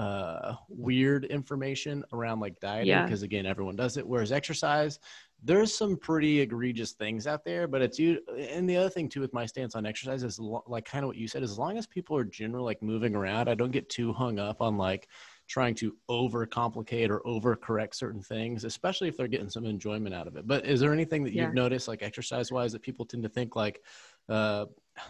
uh 0.00 0.54
weird 0.68 1.26
information 1.26 2.02
around 2.14 2.40
like 2.40 2.58
dieting 2.58 3.04
because 3.04 3.20
yeah. 3.20 3.26
again 3.26 3.44
everyone 3.44 3.76
does 3.76 3.98
it 3.98 4.06
whereas 4.06 4.32
exercise 4.32 4.98
there's 5.42 5.74
some 5.76 5.96
pretty 5.96 6.40
egregious 6.40 6.92
things 6.92 7.26
out 7.26 7.44
there 7.44 7.68
but 7.68 7.82
it's 7.82 7.98
you 7.98 8.18
and 8.38 8.68
the 8.68 8.76
other 8.76 8.88
thing 8.88 9.10
too 9.10 9.20
with 9.20 9.34
my 9.34 9.44
stance 9.44 9.74
on 9.74 9.84
exercise 9.84 10.22
is 10.22 10.38
like 10.38 10.86
kind 10.86 11.04
of 11.04 11.08
what 11.08 11.18
you 11.18 11.28
said 11.28 11.42
as 11.42 11.58
long 11.58 11.76
as 11.76 11.86
people 11.86 12.16
are 12.16 12.24
generally 12.24 12.64
like 12.64 12.82
moving 12.82 13.14
around 13.14 13.46
i 13.48 13.54
don't 13.54 13.72
get 13.72 13.88
too 13.90 14.10
hung 14.10 14.38
up 14.38 14.62
on 14.62 14.78
like 14.78 15.06
trying 15.46 15.74
to 15.74 15.94
overcomplicate 16.08 17.10
or 17.10 17.20
overcorrect 17.22 17.92
certain 17.92 18.22
things, 18.22 18.62
especially 18.62 19.08
if 19.08 19.16
they're 19.16 19.26
getting 19.26 19.50
some 19.50 19.66
enjoyment 19.66 20.14
out 20.14 20.28
of 20.28 20.36
it. 20.36 20.46
But 20.46 20.64
is 20.64 20.78
there 20.78 20.92
anything 20.92 21.24
that 21.24 21.32
you've 21.32 21.54
noticed, 21.54 21.88
like 21.88 22.04
exercise 22.04 22.52
wise, 22.52 22.70
that 22.70 22.82
people 22.82 23.04
tend 23.04 23.24
to 23.24 23.28
think 23.28 23.56
like 23.56 23.82
uh, 24.28 24.66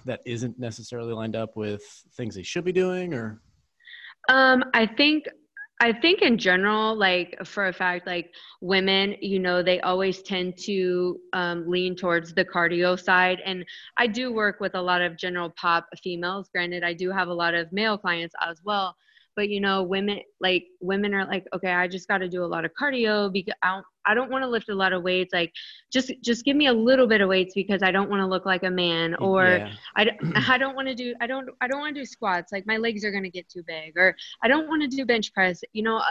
that 0.06 0.22
isn't 0.24 0.58
necessarily 0.58 1.12
lined 1.12 1.36
up 1.36 1.56
with 1.56 1.82
things 2.14 2.34
they 2.34 2.42
should 2.42 2.64
be 2.64 2.72
doing, 2.72 3.12
or? 3.12 3.42
Um, 4.30 4.64
I 4.74 4.86
think 4.86 5.26
I 5.82 5.92
think 5.92 6.20
in 6.20 6.36
general, 6.36 6.94
like 6.94 7.36
for 7.44 7.68
a 7.68 7.72
fact, 7.72 8.06
like 8.06 8.30
women, 8.60 9.16
you 9.20 9.38
know, 9.38 9.62
they 9.62 9.80
always 9.80 10.22
tend 10.22 10.58
to 10.66 11.18
um, 11.32 11.66
lean 11.66 11.96
towards 11.96 12.34
the 12.34 12.44
cardio 12.44 13.00
side. 13.02 13.38
And 13.46 13.64
I 13.96 14.06
do 14.06 14.30
work 14.30 14.60
with 14.60 14.74
a 14.74 14.82
lot 14.82 15.00
of 15.00 15.16
general 15.16 15.50
pop 15.58 15.88
females. 16.02 16.50
Granted, 16.52 16.84
I 16.84 16.92
do 16.92 17.10
have 17.10 17.28
a 17.28 17.34
lot 17.34 17.54
of 17.54 17.72
male 17.72 17.96
clients 17.96 18.34
as 18.46 18.60
well 18.62 18.94
but 19.36 19.48
you 19.48 19.60
know 19.60 19.82
women 19.82 20.20
like 20.40 20.66
women 20.80 21.14
are 21.14 21.26
like 21.26 21.46
okay 21.52 21.72
i 21.72 21.86
just 21.86 22.08
got 22.08 22.18
to 22.18 22.28
do 22.28 22.44
a 22.44 22.46
lot 22.46 22.64
of 22.64 22.70
cardio 22.80 23.32
because 23.32 23.54
i 23.62 23.68
don't 23.68 23.86
i 24.06 24.14
don't 24.14 24.30
want 24.30 24.42
to 24.42 24.48
lift 24.48 24.68
a 24.68 24.74
lot 24.74 24.92
of 24.92 25.02
weights 25.02 25.32
like 25.32 25.52
just 25.92 26.12
just 26.22 26.44
give 26.44 26.56
me 26.56 26.66
a 26.66 26.72
little 26.72 27.06
bit 27.06 27.20
of 27.20 27.28
weights 27.28 27.54
because 27.54 27.82
i 27.82 27.90
don't 27.90 28.10
want 28.10 28.20
to 28.20 28.26
look 28.26 28.46
like 28.46 28.62
a 28.62 28.70
man 28.70 29.14
or 29.16 29.46
yeah. 29.46 29.72
i, 29.96 30.06
I 30.48 30.58
don't 30.58 30.74
want 30.74 30.88
to 30.88 30.94
do 30.94 31.14
i 31.20 31.26
don't 31.26 31.48
i 31.60 31.68
don't 31.68 31.80
want 31.80 31.94
to 31.94 32.00
do 32.00 32.06
squats 32.06 32.52
like 32.52 32.66
my 32.66 32.76
legs 32.76 33.04
are 33.04 33.10
going 33.10 33.24
to 33.24 33.30
get 33.30 33.48
too 33.48 33.62
big 33.66 33.96
or 33.96 34.14
i 34.42 34.48
don't 34.48 34.68
want 34.68 34.82
to 34.82 34.88
do 34.88 35.04
bench 35.04 35.32
press 35.32 35.60
you 35.72 35.82
know 35.82 36.02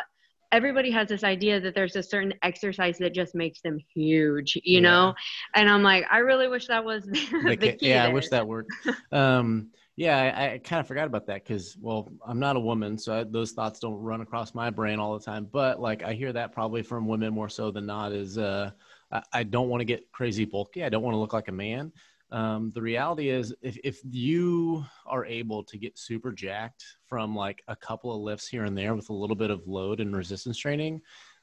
everybody 0.52 0.92
has 0.92 1.08
this 1.08 1.24
idea 1.24 1.60
that 1.60 1.76
there's 1.76 1.96
a 1.96 2.04
certain 2.04 2.34
exercise 2.42 2.98
that 2.98 3.14
just 3.14 3.36
makes 3.36 3.62
them 3.62 3.78
huge, 3.94 4.56
you 4.64 4.76
yeah. 4.76 4.80
know? 4.80 5.14
And 5.56 5.70
I'm 5.70 5.84
like, 5.84 6.06
I 6.10 6.20
really 6.20 6.48
wish 6.48 6.68
that 6.68 6.84
was 6.84 7.06
the, 7.06 7.56
the 7.60 7.74
key. 7.74 7.88
Yeah, 7.88 8.02
there. 8.02 8.12
I 8.12 8.14
wish 8.14 8.30
that 8.30 8.48
worked. 8.48 8.72
um, 9.12 9.70
yeah, 10.00 10.34
I, 10.34 10.54
I 10.54 10.58
kind 10.60 10.80
of 10.80 10.88
forgot 10.88 11.08
about 11.08 11.28
that 11.28 11.44
because, 11.44 11.76
well, 11.78 12.08
I'm 12.26 12.40
not 12.40 12.56
a 12.56 12.60
woman, 12.60 12.98
so 12.98 13.20
I, 13.20 13.26
those 13.26 13.52
thoughts 13.52 13.82
don't 13.82 13.96
run 13.96 14.22
across 14.22 14.56
my 14.56 14.70
brain 14.70 14.98
all 14.98 15.20
the 15.20 15.26
time. 15.26 15.46
But 15.52 15.82
like, 15.82 16.04
I 16.04 16.14
hear 16.14 16.32
that 16.32 16.54
probably 16.54 16.84
from 16.84 17.06
women 17.06 17.34
more 17.34 17.50
so 17.50 17.70
than 17.70 17.86
not. 17.86 18.14
Is 18.14 18.38
uh, 18.38 18.72
I, 19.12 19.24
I 19.34 19.44
don't 19.44 19.68
want 19.68 19.82
to 19.82 19.86
get 19.86 20.10
crazy 20.14 20.46
bulky. 20.46 20.86
I 20.86 20.90
don't 20.90 21.04
want 21.04 21.16
to 21.16 21.20
look 21.20 21.34
like 21.34 21.50
a 21.50 21.52
man. 21.52 21.92
Um, 22.32 22.72
the 22.74 22.82
reality 22.82 23.28
is, 23.28 23.54
if 23.62 23.78
if 23.84 24.00
you 24.10 24.86
are 25.06 25.26
able 25.26 25.66
to 25.66 25.78
get 25.78 26.00
super 26.00 26.32
jacked 26.32 26.86
from 27.06 27.36
like 27.36 27.62
a 27.68 27.76
couple 27.76 28.16
of 28.16 28.22
lifts 28.22 28.48
here 28.48 28.64
and 28.64 28.78
there 28.78 28.96
with 28.96 29.10
a 29.10 29.14
little 29.14 29.36
bit 29.36 29.52
of 29.52 29.68
load 29.68 30.00
and 30.00 30.16
resistance 30.16 30.58
training, 30.58 31.02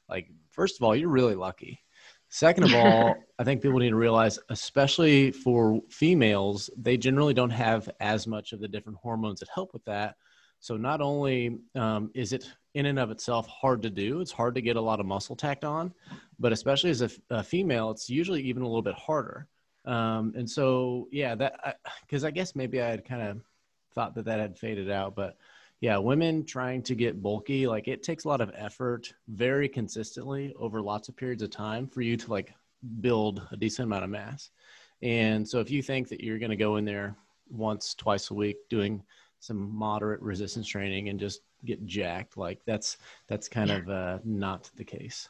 like 0.09 0.31
first 0.49 0.79
of 0.79 0.83
all, 0.83 0.95
you're 0.95 1.09
really 1.09 1.35
lucky 1.35 1.79
Second 2.29 2.65
of 2.65 2.73
all, 2.73 3.15
I 3.39 3.43
think 3.43 3.61
people 3.61 3.79
need 3.79 3.89
to 3.89 3.95
realize, 3.95 4.39
especially 4.49 5.31
for 5.31 5.81
females, 5.89 6.69
they 6.77 6.97
generally 6.97 7.33
don't 7.33 7.51
have 7.51 7.89
as 7.99 8.27
much 8.27 8.53
of 8.53 8.59
the 8.59 8.67
different 8.67 8.97
hormones 9.01 9.39
that 9.39 9.49
help 9.53 9.73
with 9.73 9.85
that. 9.85 10.15
So 10.59 10.75
not 10.75 11.01
only 11.01 11.59
um, 11.75 12.09
is 12.15 12.33
it 12.33 12.49
in 12.73 12.87
and 12.87 12.99
of 12.99 13.11
itself 13.11 13.47
hard 13.47 13.81
to 13.83 13.89
do, 13.89 14.21
it's 14.21 14.31
hard 14.31 14.55
to 14.55 14.61
get 14.61 14.75
a 14.75 14.81
lot 14.81 14.99
of 14.99 15.05
muscle 15.05 15.35
tacked 15.35 15.63
on, 15.63 15.93
but 16.39 16.51
especially 16.51 16.89
as 16.89 17.01
a, 17.01 17.09
a 17.29 17.43
female, 17.43 17.91
it's 17.91 18.09
usually 18.09 18.41
even 18.41 18.63
a 18.63 18.67
little 18.67 18.81
bit 18.81 18.95
harder. 18.95 19.47
Um, 19.85 20.33
and 20.35 20.49
so, 20.49 21.07
yeah, 21.11 21.35
that 21.35 21.77
because 22.01 22.23
I, 22.23 22.29
I 22.29 22.31
guess 22.31 22.55
maybe 22.55 22.81
I 22.81 22.89
had 22.89 23.05
kind 23.05 23.21
of 23.21 23.41
thought 23.93 24.15
that 24.15 24.25
that 24.25 24.39
had 24.39 24.57
faded 24.57 24.91
out, 24.91 25.15
but 25.15 25.37
yeah, 25.79 25.97
women 25.97 26.43
trying 26.45 26.81
to 26.83 26.95
get 26.95 27.21
bulky, 27.21 27.67
like 27.67 27.87
it 27.87 28.01
takes 28.01 28.25
a 28.25 28.27
lot 28.27 28.41
of 28.41 28.51
effort 28.55 29.13
very 29.27 29.69
consistently 29.69 30.53
over 30.57 30.81
lots 30.81 31.07
of 31.07 31.15
periods 31.15 31.43
of 31.43 31.51
time 31.51 31.87
for 31.87 32.01
you 32.01 32.17
to 32.17 32.31
like 32.31 32.53
build 33.01 33.47
a 33.51 33.57
decent 33.57 33.85
amount 33.85 34.03
of 34.03 34.09
mass. 34.09 34.49
And 35.03 35.47
so 35.47 35.59
if 35.59 35.69
you 35.69 35.83
think 35.83 36.09
that 36.09 36.21
you're 36.21 36.39
going 36.39 36.49
to 36.49 36.57
go 36.57 36.77
in 36.77 36.85
there 36.85 37.15
once, 37.49 37.93
twice 37.93 38.31
a 38.31 38.33
week 38.33 38.57
doing 38.69 39.03
some 39.39 39.75
moderate 39.75 40.21
resistance 40.21 40.67
training 40.67 41.09
and 41.09 41.19
just 41.19 41.41
get 41.63 41.85
jacked, 41.85 42.37
like 42.37 42.59
that's 42.65 42.97
that's 43.27 43.47
kind 43.47 43.69
of 43.69 43.89
uh, 43.89 44.17
not 44.23 44.71
the 44.75 44.83
case. 44.83 45.29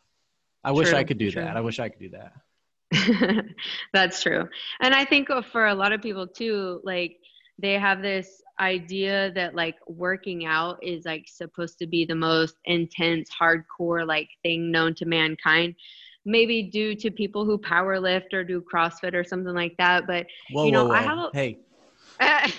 I 0.64 0.70
true, 0.70 0.78
wish 0.78 0.94
I 0.94 1.04
could 1.04 1.18
do 1.18 1.30
true. 1.30 1.42
that. 1.42 1.58
I 1.58 1.62
wish 1.62 1.80
I 1.80 1.90
could 1.90 2.00
do 2.00 2.10
that. 2.12 3.46
that's 3.94 4.24
true. 4.24 4.48
And 4.80 4.94
I 4.94 5.04
think 5.04 5.28
for 5.52 5.68
a 5.68 5.76
lot 5.76 5.92
of 5.92 6.02
people 6.02 6.26
too, 6.26 6.80
like 6.86 7.18
they 7.60 7.74
have 7.74 8.02
this 8.02 8.41
idea 8.60 9.32
that 9.34 9.56
like 9.56 9.76
working 9.88 10.46
out 10.46 10.78
is 10.82 11.06
like 11.06 11.26
supposed 11.28 11.78
to 11.80 11.88
be 11.88 12.06
the 12.06 12.15
most 12.15 12.56
intense 12.65 13.30
hardcore 13.30 14.06
like 14.06 14.30
thing 14.43 14.72
known 14.72 14.93
to 14.96 15.06
mankind 15.06 15.76
maybe 16.26 16.63
due 16.63 16.96
to 16.96 17.10
people 17.12 17.46
who 17.46 17.58
power 17.58 18.00
lift 18.00 18.34
or 18.34 18.43
do 18.43 18.62
crossfit 18.62 19.13
or 19.13 19.24
something 19.24 19.54
like 19.54 19.76
that 19.78 20.08
but 20.08 20.26
whoa, 20.52 20.65
you 20.65 20.72
know 20.72 20.84
whoa, 20.84 20.89
whoa. 20.89 20.96
i 20.96 21.02
have 21.02 21.17
a 21.17 21.30
hey 21.34 21.58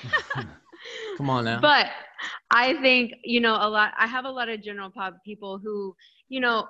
come 1.17 1.31
on 1.31 1.45
now 1.45 1.61
but 1.61 1.87
i 2.53 2.75
think 2.81 3.13
you 3.25 3.41
know 3.41 3.55
a 3.55 3.69
lot 3.69 3.93
i 3.99 4.07
have 4.07 4.25
a 4.25 4.31
lot 4.31 4.49
of 4.49 4.63
general 4.63 4.91
pop 4.91 5.17
people 5.25 5.59
who 5.59 5.95
you 6.29 6.41
know 6.41 6.67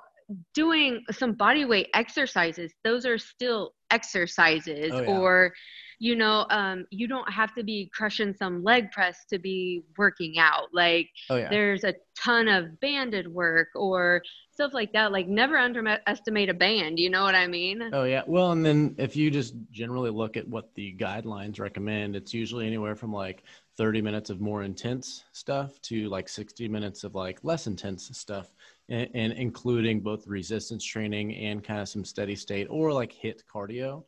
doing 0.55 1.03
some 1.11 1.33
body 1.33 1.65
weight 1.65 1.89
exercises 1.95 2.73
those 2.85 3.07
are 3.07 3.19
still 3.19 3.73
exercises 3.91 4.93
Oh, 4.93 5.03
yeah. 5.03 5.19
or 5.19 5.53
you 5.99 6.15
know 6.15 6.47
um, 6.51 6.87
you 6.91 7.09
don't 7.09 7.31
have 7.31 7.55
to 7.55 7.63
be 7.63 7.91
crushing 7.95 8.35
some 8.35 8.63
leg 8.63 8.91
press 8.91 9.25
to 9.29 9.39
be 9.39 9.83
working 9.97 10.39
out 10.39 10.69
like 10.73 11.09
oh 11.31 11.37
yeah 11.37 11.49
there's 11.51 11.85
a 11.85 11.95
ton 12.17 12.49
of 12.49 12.79
banded 12.81 13.27
work 13.33 13.69
or 13.75 14.23
stuff 14.53 14.73
like 14.75 14.93
that 14.93 15.13
like 15.13 15.29
never 15.29 15.57
underestimate 15.57 16.49
a 16.49 16.55
band 16.55 16.99
you 16.99 17.11
know 17.11 17.23
what 17.23 17.35
i 17.35 17.47
mean 17.47 17.89
Oh 17.93 18.05
yeah. 18.05 18.23
Well, 18.27 18.53
and 18.53 18.65
then 18.65 18.95
if 18.99 19.17
you 19.17 19.31
just 19.31 19.55
generally 19.71 20.11
look 20.11 20.37
at 20.37 20.47
what 20.47 20.75
the 20.75 20.95
guidelines 20.97 21.59
recommend, 21.59 22.17
it's 22.17 22.35
usually 22.35 22.67
anywhere 22.67 22.95
from 22.95 23.13
like 23.13 23.45
30 23.77 24.03
minutes 24.03 24.31
of 24.31 24.41
more 24.41 24.63
intense 24.63 25.25
stuff 25.33 25.81
to 25.83 26.09
like 26.09 26.29
60 26.29 26.69
minutes 26.69 27.05
of 27.05 27.15
like 27.15 27.39
less 27.43 27.67
intense 27.67 28.11
stuff, 28.13 28.55
and, 28.89 29.09
and 29.15 29.33
including 29.33 30.01
both 30.01 30.27
resistance 30.27 30.85
training 30.85 31.35
and 31.35 31.65
kind 31.65 31.81
of 31.81 31.89
some 31.89 32.05
steady 32.05 32.37
state 32.37 32.67
or 32.71 32.93
like 32.93 33.13
HIIT 33.13 33.41
cardio. 33.53 34.05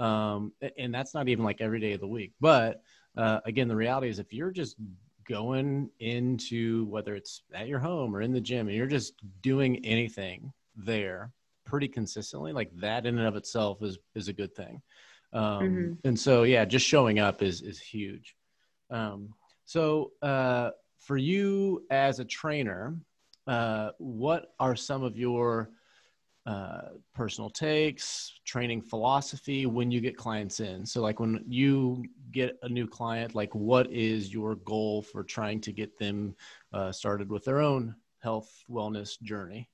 Um, 0.00 0.52
and 0.78 0.94
that's 0.94 1.12
not 1.14 1.28
even 1.28 1.44
like 1.44 1.60
every 1.60 1.78
day 1.78 1.92
of 1.92 2.00
the 2.00 2.08
week. 2.08 2.32
But 2.40 2.82
uh, 3.16 3.40
again, 3.44 3.68
the 3.68 3.76
reality 3.76 4.08
is 4.08 4.18
if 4.18 4.32
you're 4.32 4.50
just 4.50 4.76
going 5.28 5.90
into 6.00 6.86
whether 6.86 7.14
it's 7.14 7.42
at 7.54 7.68
your 7.68 7.78
home 7.78 8.16
or 8.16 8.22
in 8.22 8.32
the 8.32 8.40
gym 8.40 8.66
and 8.66 8.76
you're 8.76 8.86
just 8.86 9.12
doing 9.42 9.84
anything 9.84 10.52
there 10.74 11.30
pretty 11.64 11.86
consistently 11.86 12.52
like 12.52 12.70
that 12.74 13.06
in 13.06 13.16
and 13.16 13.28
of 13.28 13.36
itself 13.36 13.80
is 13.80 13.98
is 14.16 14.26
a 14.26 14.32
good 14.32 14.52
thing 14.56 14.82
um 15.32 15.68
Mhm. 15.68 15.98
and 16.04 16.18
so 16.18 16.42
yeah 16.42 16.64
just 16.64 16.84
showing 16.84 17.20
up 17.20 17.42
is 17.42 17.62
is 17.62 17.78
huge 17.78 18.34
um 18.90 19.28
so 19.66 20.10
uh 20.22 20.70
for 20.98 21.16
you 21.16 21.84
as 21.90 22.18
a 22.18 22.24
trainer 22.24 22.96
uh 23.46 23.90
what 23.98 24.52
are 24.58 24.74
some 24.74 25.04
of 25.04 25.16
your 25.16 25.70
uh, 26.46 26.80
personal 27.14 27.50
takes, 27.50 28.40
training 28.44 28.82
philosophy 28.82 29.66
when 29.66 29.90
you 29.90 30.00
get 30.00 30.16
clients 30.16 30.60
in. 30.60 30.86
So, 30.86 31.00
like 31.02 31.20
when 31.20 31.44
you 31.46 32.04
get 32.32 32.56
a 32.62 32.68
new 32.68 32.86
client, 32.86 33.34
like 33.34 33.54
what 33.54 33.90
is 33.92 34.32
your 34.32 34.56
goal 34.56 35.02
for 35.02 35.22
trying 35.22 35.60
to 35.62 35.72
get 35.72 35.98
them 35.98 36.34
uh, 36.72 36.92
started 36.92 37.30
with 37.30 37.44
their 37.44 37.60
own 37.60 37.94
health 38.20 38.50
wellness 38.70 39.20
journey? 39.20 39.68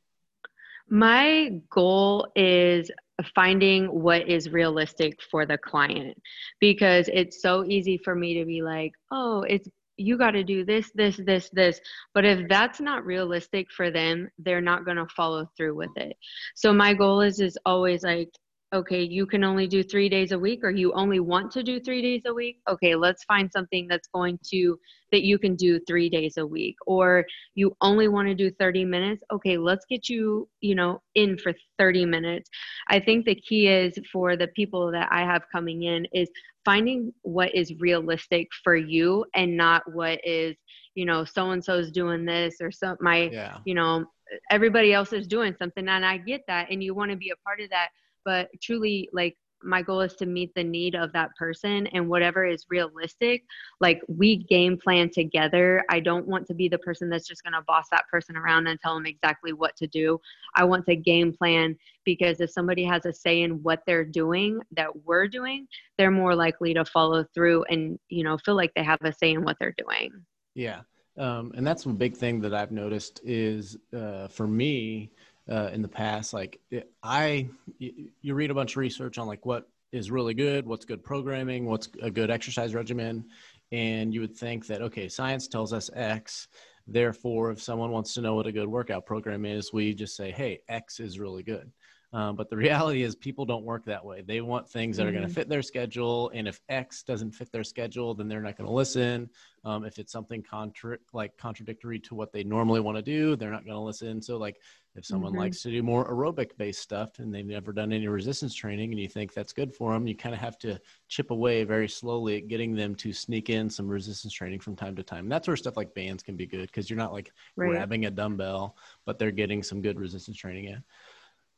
My 0.88 1.60
goal 1.70 2.28
is 2.36 2.90
finding 3.34 3.86
what 3.86 4.28
is 4.28 4.50
realistic 4.50 5.20
for 5.30 5.46
the 5.46 5.58
client 5.58 6.20
because 6.60 7.08
it's 7.12 7.40
so 7.40 7.64
easy 7.64 7.98
for 7.98 8.14
me 8.14 8.38
to 8.38 8.44
be 8.44 8.62
like, 8.62 8.92
oh, 9.10 9.42
it's 9.42 9.68
you 9.96 10.18
got 10.18 10.32
to 10.32 10.44
do 10.44 10.64
this, 10.64 10.90
this, 10.94 11.16
this, 11.16 11.50
this. 11.52 11.80
But 12.14 12.24
if 12.24 12.48
that's 12.48 12.80
not 12.80 13.06
realistic 13.06 13.70
for 13.70 13.90
them, 13.90 14.28
they're 14.38 14.60
not 14.60 14.84
going 14.84 14.98
to 14.98 15.06
follow 15.06 15.50
through 15.56 15.74
with 15.74 15.96
it. 15.96 16.16
So 16.54 16.72
my 16.72 16.94
goal 16.94 17.20
is 17.20 17.40
is 17.40 17.58
always 17.64 18.02
like, 18.02 18.30
okay, 18.72 19.02
you 19.02 19.26
can 19.26 19.44
only 19.44 19.66
do 19.66 19.82
three 19.82 20.08
days 20.08 20.32
a 20.32 20.38
week, 20.38 20.60
or 20.62 20.70
you 20.70 20.92
only 20.92 21.20
want 21.20 21.52
to 21.52 21.62
do 21.62 21.78
three 21.80 22.02
days 22.02 22.22
a 22.26 22.34
week. 22.34 22.58
Okay, 22.68 22.94
let's 22.94 23.24
find 23.24 23.50
something 23.50 23.86
that's 23.88 24.08
going 24.08 24.38
to 24.50 24.78
that 25.12 25.22
you 25.22 25.38
can 25.38 25.54
do 25.54 25.78
three 25.86 26.08
days 26.10 26.36
a 26.36 26.46
week, 26.46 26.76
or 26.86 27.24
you 27.54 27.76
only 27.80 28.08
want 28.08 28.28
to 28.28 28.34
do 28.34 28.50
30 28.50 28.84
minutes. 28.84 29.22
Okay, 29.32 29.56
let's 29.56 29.84
get 29.88 30.08
you, 30.08 30.48
you 30.60 30.74
know, 30.74 31.00
in 31.14 31.38
for 31.38 31.52
30 31.78 32.06
minutes. 32.06 32.50
I 32.88 32.98
think 32.98 33.24
the 33.24 33.36
key 33.36 33.68
is 33.68 33.98
for 34.12 34.36
the 34.36 34.48
people 34.48 34.90
that 34.92 35.08
I 35.12 35.20
have 35.20 35.44
coming 35.52 35.84
in 35.84 36.06
is 36.12 36.28
finding 36.64 37.12
what 37.22 37.54
is 37.54 37.72
realistic 37.78 38.48
for 38.64 38.74
you 38.74 39.24
and 39.34 39.56
not 39.56 39.82
what 39.92 40.18
is, 40.24 40.56
you 40.96 41.04
know, 41.04 41.24
so 41.24 41.52
and 41.52 41.64
so's 41.64 41.92
doing 41.92 42.24
this 42.24 42.56
or 42.60 42.72
some 42.72 42.96
my 43.00 43.30
Yeah. 43.32 43.58
you 43.64 43.74
know 43.74 44.04
everybody 44.50 44.92
else 44.92 45.12
is 45.12 45.28
doing 45.28 45.54
something 45.56 45.88
and 45.88 46.04
i 46.04 46.16
get 46.16 46.42
that 46.48 46.68
and 46.70 46.82
you 46.82 46.94
want 46.94 47.10
to 47.10 47.16
be 47.16 47.30
a 47.30 47.36
part 47.44 47.60
of 47.60 47.70
that 47.70 47.90
but 48.26 48.50
truly 48.60 49.08
like 49.12 49.36
my 49.62 49.80
goal 49.80 50.00
is 50.00 50.14
to 50.14 50.26
meet 50.26 50.52
the 50.54 50.62
need 50.62 50.94
of 50.94 51.12
that 51.12 51.34
person 51.36 51.86
and 51.88 52.08
whatever 52.08 52.44
is 52.44 52.66
realistic 52.68 53.42
like 53.80 54.00
we 54.06 54.36
game 54.44 54.76
plan 54.76 55.10
together. 55.10 55.82
I 55.88 56.00
don't 56.00 56.26
want 56.26 56.46
to 56.48 56.54
be 56.54 56.68
the 56.68 56.78
person 56.78 57.08
that's 57.08 57.26
just 57.26 57.42
going 57.42 57.54
to 57.54 57.62
boss 57.66 57.86
that 57.90 58.04
person 58.10 58.36
around 58.36 58.66
and 58.66 58.78
tell 58.80 58.94
them 58.94 59.06
exactly 59.06 59.52
what 59.52 59.74
to 59.76 59.86
do. 59.86 60.20
I 60.56 60.64
want 60.64 60.84
to 60.86 60.96
game 60.96 61.32
plan 61.32 61.76
because 62.04 62.40
if 62.40 62.50
somebody 62.50 62.84
has 62.84 63.06
a 63.06 63.12
say 63.12 63.42
in 63.42 63.62
what 63.62 63.80
they're 63.86 64.04
doing 64.04 64.60
that 64.72 64.90
we're 65.04 65.26
doing 65.26 65.66
they're 65.96 66.10
more 66.10 66.34
likely 66.34 66.74
to 66.74 66.84
follow 66.84 67.24
through 67.34 67.64
and 67.64 67.98
you 68.08 68.24
know 68.24 68.36
feel 68.38 68.56
like 68.56 68.72
they 68.74 68.84
have 68.84 69.00
a 69.02 69.12
say 69.12 69.32
in 69.32 69.42
what 69.42 69.56
they're 69.58 69.74
doing. 69.78 70.10
Yeah. 70.54 70.80
Um, 71.18 71.52
and 71.56 71.66
that's 71.66 71.86
one 71.86 71.96
big 71.96 72.14
thing 72.14 72.40
that 72.42 72.52
I've 72.52 72.72
noticed 72.72 73.20
is 73.24 73.78
uh, 73.96 74.28
for 74.28 74.46
me 74.46 75.12
uh, 75.50 75.70
in 75.72 75.82
the 75.82 75.88
past, 75.88 76.32
like 76.32 76.60
I, 77.02 77.48
you, 77.78 78.34
read 78.34 78.50
a 78.50 78.54
bunch 78.54 78.72
of 78.72 78.78
research 78.78 79.18
on 79.18 79.26
like 79.26 79.46
what 79.46 79.68
is 79.92 80.10
really 80.10 80.34
good, 80.34 80.66
what's 80.66 80.84
good 80.84 81.04
programming, 81.04 81.66
what's 81.66 81.88
a 82.02 82.10
good 82.10 82.30
exercise 82.30 82.74
regimen. 82.74 83.24
And 83.72 84.12
you 84.12 84.20
would 84.20 84.36
think 84.36 84.66
that, 84.66 84.82
okay, 84.82 85.08
science 85.08 85.48
tells 85.48 85.72
us 85.72 85.90
X. 85.94 86.48
Therefore, 86.86 87.50
if 87.50 87.60
someone 87.60 87.90
wants 87.90 88.14
to 88.14 88.20
know 88.20 88.34
what 88.34 88.46
a 88.46 88.52
good 88.52 88.68
workout 88.68 89.06
program 89.06 89.44
is, 89.44 89.72
we 89.72 89.94
just 89.94 90.16
say, 90.16 90.30
hey, 90.30 90.60
X 90.68 91.00
is 91.00 91.18
really 91.18 91.42
good. 91.42 91.70
Um, 92.12 92.36
but 92.36 92.48
the 92.48 92.56
reality 92.66 93.02
is, 93.02 93.16
people 93.16 93.44
don't 93.44 93.64
work 93.64 93.84
that 93.86 94.04
way. 94.04 94.22
They 94.22 94.40
want 94.40 94.68
things 94.68 94.96
that 94.96 95.06
are 95.06 95.12
going 95.12 95.26
to 95.26 95.32
fit 95.32 95.48
their 95.48 95.62
schedule. 95.62 96.30
And 96.34 96.46
if 96.46 96.60
X 96.68 97.02
doesn't 97.02 97.32
fit 97.32 97.50
their 97.50 97.64
schedule, 97.64 98.14
then 98.14 98.28
they're 98.28 98.40
not 98.40 98.56
going 98.56 98.68
to 98.68 98.74
listen. 98.74 99.28
Um, 99.64 99.84
if 99.84 99.98
it's 99.98 100.12
something 100.12 100.42
contra- 100.42 100.98
like 101.12 101.36
contradictory 101.36 101.98
to 102.00 102.14
what 102.14 102.32
they 102.32 102.44
normally 102.44 102.80
want 102.80 102.96
to 102.96 103.02
do, 103.02 103.36
they're 103.36 103.50
not 103.50 103.64
going 103.64 103.76
to 103.76 103.80
listen. 103.80 104.22
So, 104.22 104.36
like, 104.36 104.56
if 104.96 105.04
someone 105.06 105.32
Mhm. 105.32 105.36
likes 105.36 105.62
to 105.62 105.70
do 105.70 105.82
more 105.82 106.10
aerobic 106.10 106.56
based 106.56 106.80
stuff 106.80 107.18
and 107.18 107.34
they've 107.34 107.44
never 107.46 107.72
done 107.72 107.92
any 107.92 108.08
resistance 108.08 108.54
training 108.54 108.92
and 108.92 109.00
you 109.00 109.08
think 109.08 109.32
that's 109.32 109.52
good 109.52 109.74
for 109.74 109.92
them, 109.92 110.06
you 110.06 110.16
kind 110.16 110.34
of 110.34 110.40
have 110.40 110.58
to 110.58 110.80
chip 111.08 111.30
away 111.30 111.64
very 111.64 111.88
slowly 111.88 112.38
at 112.38 112.48
getting 112.48 112.74
them 112.74 112.94
to 112.96 113.12
sneak 113.12 113.50
in 113.50 113.68
some 113.68 113.86
resistance 113.86 114.32
training 114.32 114.60
from 114.60 114.76
time 114.76 114.96
to 114.96 115.02
time. 115.02 115.24
And 115.26 115.32
that's 115.32 115.46
where 115.48 115.56
stuff 115.56 115.76
like 115.76 115.94
bands 115.94 116.22
can 116.22 116.36
be 116.36 116.46
good 116.46 116.66
because 116.68 116.88
you're 116.88 116.98
not 116.98 117.12
like 117.12 117.32
right 117.56 117.70
grabbing 117.70 118.06
a 118.06 118.10
dumbbell, 118.10 118.76
but 119.04 119.18
they're 119.18 119.30
getting 119.30 119.62
some 119.62 119.82
good 119.82 119.98
resistance 119.98 120.36
training 120.36 120.64
in. 120.66 120.82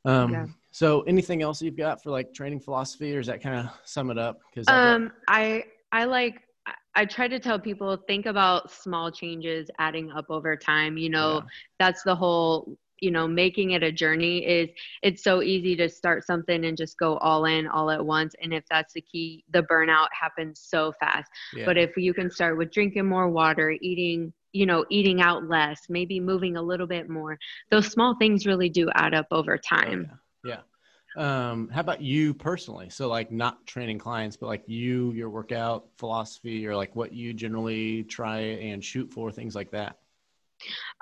Um, 0.04 0.32
Yeah. 0.32 0.46
So, 0.70 1.02
anything 1.02 1.42
else 1.42 1.60
you've 1.62 1.76
got 1.76 2.02
for 2.02 2.10
like 2.10 2.32
training 2.34 2.60
philosophy, 2.60 3.14
or 3.14 3.20
does 3.20 3.26
that 3.28 3.42
kind 3.42 3.56
of 3.66 3.72
sum 3.84 4.10
it 4.10 4.18
up? 4.18 4.40
Because 4.50 4.68
Um, 4.68 5.10
I 5.28 5.64
I 5.92 6.04
like 6.04 6.42
I- 6.66 6.74
I 6.94 7.04
try 7.06 7.26
to 7.28 7.38
tell 7.38 7.58
people 7.58 7.96
think 8.06 8.26
about 8.26 8.70
small 8.70 9.10
changes 9.10 9.70
adding 9.78 10.10
up 10.12 10.26
over 10.28 10.56
time. 10.56 10.98
You 10.98 11.08
know, 11.08 11.42
that's 11.78 12.02
the 12.02 12.14
whole 12.14 12.76
you 13.00 13.10
know 13.10 13.26
making 13.26 13.72
it 13.72 13.82
a 13.82 13.92
journey 13.92 14.44
is 14.44 14.68
it's 15.02 15.22
so 15.22 15.42
easy 15.42 15.76
to 15.76 15.88
start 15.88 16.24
something 16.24 16.64
and 16.64 16.76
just 16.76 16.98
go 16.98 17.16
all 17.18 17.44
in 17.44 17.66
all 17.66 17.90
at 17.90 18.04
once 18.04 18.34
and 18.42 18.52
if 18.52 18.64
that's 18.70 18.92
the 18.94 19.00
key 19.00 19.44
the 19.50 19.62
burnout 19.62 20.08
happens 20.18 20.60
so 20.60 20.92
fast 21.00 21.30
yeah, 21.54 21.64
but 21.66 21.76
if 21.76 21.96
you 21.96 22.12
can 22.14 22.30
start 22.30 22.56
with 22.56 22.70
drinking 22.72 23.06
more 23.06 23.28
water 23.28 23.70
eating 23.80 24.32
you 24.52 24.66
know 24.66 24.84
eating 24.90 25.20
out 25.20 25.48
less 25.48 25.82
maybe 25.88 26.20
moving 26.20 26.56
a 26.56 26.62
little 26.62 26.86
bit 26.86 27.08
more 27.08 27.38
those 27.70 27.86
small 27.86 28.14
things 28.18 28.46
really 28.46 28.68
do 28.68 28.88
add 28.94 29.14
up 29.14 29.26
over 29.30 29.56
Oh, 29.56 29.58
time 29.76 30.10
yeah, 30.44 30.60
yeah. 31.16 31.50
Um, 31.50 31.68
how 31.70 31.80
about 31.80 32.00
you 32.00 32.34
personally? 32.34 32.90
So, 32.90 33.08
like, 33.08 33.32
not 33.32 33.66
training 33.66 33.98
clients, 33.98 34.36
but 34.36 34.46
like 34.46 34.62
you, 34.66 35.12
your 35.12 35.30
workout 35.30 35.86
philosophy, 35.96 36.66
or 36.66 36.76
like 36.76 36.94
what 36.94 37.12
you 37.12 37.32
generally 37.34 38.04
try 38.04 38.38
and 38.38 38.84
shoot 38.84 39.10
for, 39.12 39.32
things 39.32 39.54
like 39.54 39.70
that. 39.72 39.98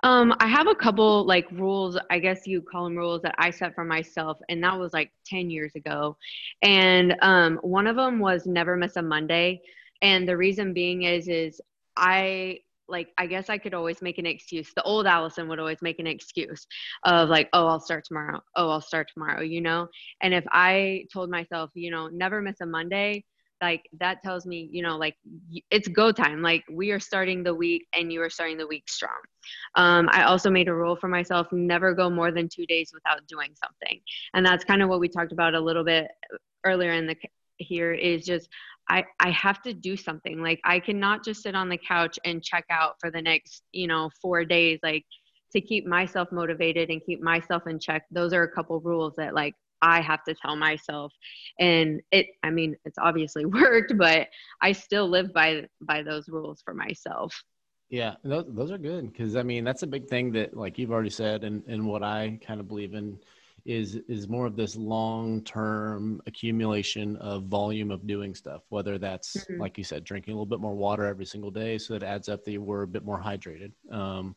Um, 0.03 0.35
I 0.41 0.47
have 0.47 0.67
a 0.69 0.75
couple 0.75 1.25
like 1.27 1.51
rules, 1.51 1.99
I 2.11 2.19
guess 2.19 2.47
you 2.47 2.63
call 2.63 2.85
them 2.85 2.97
rules 2.97 3.23
that 3.23 3.35
I 3.39 3.51
set 3.51 3.75
for 3.75 3.85
myself, 3.85 4.39
and 4.49 4.63
that 4.63 4.79
was 4.79 4.93
like 4.93 5.11
10 5.27 5.51
years 5.51 5.75
ago. 5.75 6.17
And 6.63 7.17
um, 7.23 7.57
one 7.63 7.87
of 7.87 7.97
them 7.97 8.19
was 8.19 8.47
never 8.47 8.77
miss 8.77 8.97
a 8.97 9.03
Monday. 9.03 9.63
And 10.03 10.29
the 10.29 10.37
reason 10.37 10.73
being 10.75 11.03
is, 11.03 11.29
is 11.29 11.61
I 11.97 12.61
like, 12.89 13.09
I 13.19 13.27
guess 13.27 13.49
I 13.51 13.59
could 13.59 13.75
always 13.75 14.01
make 14.03 14.19
an 14.19 14.27
excuse. 14.27 14.73
The 14.75 14.83
old 14.83 15.07
Allison 15.07 15.49
would 15.49 15.59
always 15.59 15.83
make 15.83 15.99
an 15.99 16.07
excuse 16.07 16.67
of 17.05 17.29
like, 17.29 17.49
oh, 17.53 17.67
I'll 17.67 17.81
start 17.81 18.05
tomorrow. 18.05 18.41
Oh, 18.55 18.71
I'll 18.71 18.81
start 18.81 19.11
tomorrow, 19.13 19.43
you 19.43 19.61
know? 19.61 19.89
And 20.21 20.33
if 20.35 20.45
I 20.53 21.07
told 21.13 21.31
myself, 21.31 21.71
you 21.75 21.91
know, 21.91 22.09
never 22.09 22.41
miss 22.41 22.61
a 22.61 22.67
Monday, 22.67 23.25
like 23.61 23.89
that 23.99 24.23
tells 24.23 24.47
me, 24.47 24.69
you 24.71 24.83
know, 24.83 24.97
like 24.97 25.17
it's 25.71 25.89
go 25.89 26.13
time. 26.13 26.43
Like 26.43 26.65
we 26.71 26.91
are 26.91 27.01
starting 27.01 27.43
the 27.43 27.55
week 27.55 27.87
and 27.95 28.13
you 28.13 28.23
are 28.23 28.31
starting 28.31 28.59
the 28.59 28.67
week 28.67 28.89
strong. 28.89 29.19
Um, 29.75 30.09
I 30.13 30.25
also 30.25 30.51
made 30.51 30.69
a 30.69 30.75
rule 30.75 30.97
for 30.97 31.09
myself 31.09 31.49
never 31.53 31.95
go 31.95 32.11
more 32.11 32.33
than 32.33 32.49
two 32.49 32.67
days 32.67 32.91
without 32.93 33.27
doing 33.27 33.51
something. 33.63 34.01
And 34.35 34.45
that's 34.45 34.65
kind 34.65 34.83
of 34.83 34.89
what 34.89 35.01
we 35.01 35.09
talked 35.09 35.33
about 35.33 35.55
a 35.55 35.61
little 35.61 35.85
bit 35.85 36.09
earlier 36.65 36.93
in 36.93 37.07
the 37.07 37.17
here 37.59 37.93
is 37.93 38.25
just 38.25 38.49
I, 38.89 39.05
I 39.21 39.31
have 39.31 39.63
to 39.63 39.73
do 39.73 39.97
something. 39.97 40.41
Like 40.43 40.61
I 40.65 40.79
cannot 40.79 41.25
just 41.25 41.43
sit 41.43 41.55
on 41.55 41.69
the 41.69 41.79
couch 41.79 42.19
and 42.25 42.43
check 42.43 42.65
out 42.71 42.97
for 43.01 43.11
the 43.11 43.21
next, 43.21 43.63
you 43.73 43.87
know, 43.87 44.11
four 44.23 44.45
days. 44.45 44.79
Like 44.83 45.05
to 45.53 45.61
keep 45.61 45.87
myself 45.87 46.31
motivated 46.31 46.91
and 46.91 47.01
keep 47.05 47.21
myself 47.21 47.67
in 47.67 47.81
check. 47.81 48.05
Those 48.11 48.33
are 48.33 48.43
a 48.43 48.51
couple 48.51 48.79
rules 48.81 49.15
that 49.17 49.35
like 49.35 49.55
I 49.83 50.01
have 50.01 50.25
to 50.25 50.35
tell 50.35 50.57
myself. 50.57 51.13
And 51.59 52.01
it 52.13 52.27
I 52.43 52.51
mean, 52.51 52.77
it's 52.85 52.99
obviously 52.99 53.45
worked, 53.47 53.97
but 53.97 54.29
I 54.61 54.73
still 54.73 55.09
live 55.09 55.33
by 55.33 55.67
by 55.81 56.03
those 56.03 56.29
rules 56.29 56.63
for 56.63 56.75
myself. 56.75 57.35
Yeah, 57.89 58.15
those, 58.25 58.47
those 58.49 58.73
are 58.73 58.79
good 58.79 59.13
because 59.13 59.37
I 59.37 59.43
mean 59.43 59.65
that's 59.65 59.83
a 59.83 59.87
big 59.87 60.09
thing 60.09 60.33
that 60.33 60.57
like 60.57 60.79
you've 60.79 60.91
already 60.91 61.11
said 61.11 61.45
and 61.45 61.63
and 61.67 61.87
what 61.87 62.03
I 62.03 62.39
kind 62.45 62.61
of 62.61 62.69
believe 62.69 62.95
in 62.95 63.19
is 63.67 63.99
is 64.09 64.29
more 64.29 64.47
of 64.47 64.57
this 64.57 64.77
long 64.77 65.43
term 65.43 66.21
accumulation 66.27 67.17
of 67.17 67.45
volume 67.45 67.91
of 67.91 68.07
doing 68.07 68.35
stuff 68.35 68.63
whether 68.69 68.97
that's 68.97 69.37
mm-hmm. 69.37 69.61
like 69.61 69.77
you 69.77 69.83
said 69.83 70.05
drinking 70.05 70.33
a 70.33 70.37
little 70.37 70.47
bit 70.47 70.61
more 70.61 70.75
water 70.75 71.05
every 71.05 71.27
single 71.27 71.51
day 71.51 71.77
so 71.77 71.95
it 71.95 72.05
adds 72.05 72.29
up 72.29 72.45
that 72.45 72.53
you 72.53 72.63
were 72.63 72.83
a 72.83 72.87
bit 72.87 73.05
more 73.05 73.21
hydrated 73.21 73.73
um, 73.91 74.37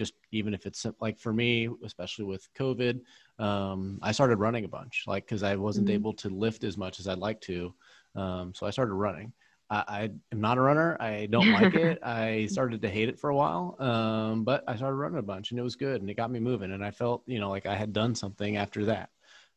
just 0.00 0.14
even 0.32 0.54
if 0.54 0.64
it's 0.64 0.86
like 0.98 1.18
for 1.18 1.30
me 1.30 1.68
especially 1.84 2.24
with 2.24 2.48
covid 2.54 3.00
um, 3.38 3.98
i 4.00 4.10
started 4.10 4.38
running 4.38 4.64
a 4.64 4.68
bunch 4.68 5.04
like 5.06 5.26
because 5.26 5.42
i 5.42 5.54
wasn't 5.54 5.86
mm-hmm. 5.86 5.94
able 5.94 6.14
to 6.14 6.30
lift 6.30 6.64
as 6.64 6.78
much 6.78 7.00
as 7.00 7.06
i'd 7.06 7.18
like 7.18 7.38
to 7.40 7.74
um, 8.14 8.54
so 8.54 8.66
i 8.66 8.70
started 8.70 8.94
running 8.94 9.30
I, 9.72 9.84
I 9.86 10.10
am 10.32 10.40
not 10.40 10.58
a 10.58 10.60
runner. 10.60 10.96
I 10.98 11.26
don't 11.30 11.52
like 11.52 11.74
it. 11.74 12.00
I 12.02 12.46
started 12.46 12.82
to 12.82 12.88
hate 12.88 13.08
it 13.08 13.20
for 13.20 13.30
a 13.30 13.36
while, 13.36 13.76
um, 13.78 14.42
but 14.42 14.64
I 14.66 14.74
started 14.74 14.96
running 14.96 15.20
a 15.20 15.22
bunch, 15.22 15.52
and 15.52 15.60
it 15.60 15.62
was 15.62 15.76
good, 15.76 16.00
and 16.00 16.10
it 16.10 16.14
got 16.14 16.28
me 16.28 16.40
moving, 16.40 16.72
and 16.72 16.84
I 16.84 16.90
felt 16.90 17.22
you 17.26 17.38
know 17.38 17.48
like 17.48 17.66
I 17.66 17.76
had 17.76 17.92
done 17.92 18.16
something 18.16 18.56
after 18.56 18.86
that. 18.86 19.10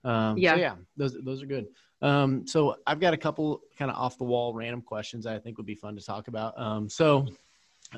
Um, 0.03 0.37
yeah, 0.37 0.53
so 0.53 0.61
yeah, 0.61 0.75
those 0.97 1.17
those 1.23 1.41
are 1.41 1.47
good. 1.47 1.65
Um, 2.03 2.45
so 2.45 2.75
I've 2.85 2.99
got 2.99 3.15
a 3.15 3.17
couple 3.17 3.61
kind 3.79 3.89
of 3.89 3.97
off 3.97 4.19
the 4.19 4.23
wall 4.25 4.53
random 4.53 4.83
questions 4.83 5.25
I 5.25 5.39
think 5.39 5.57
would 5.57 5.65
be 5.65 5.73
fun 5.73 5.95
to 5.95 6.05
talk 6.05 6.27
about. 6.27 6.59
Um, 6.59 6.89
so 6.89 7.25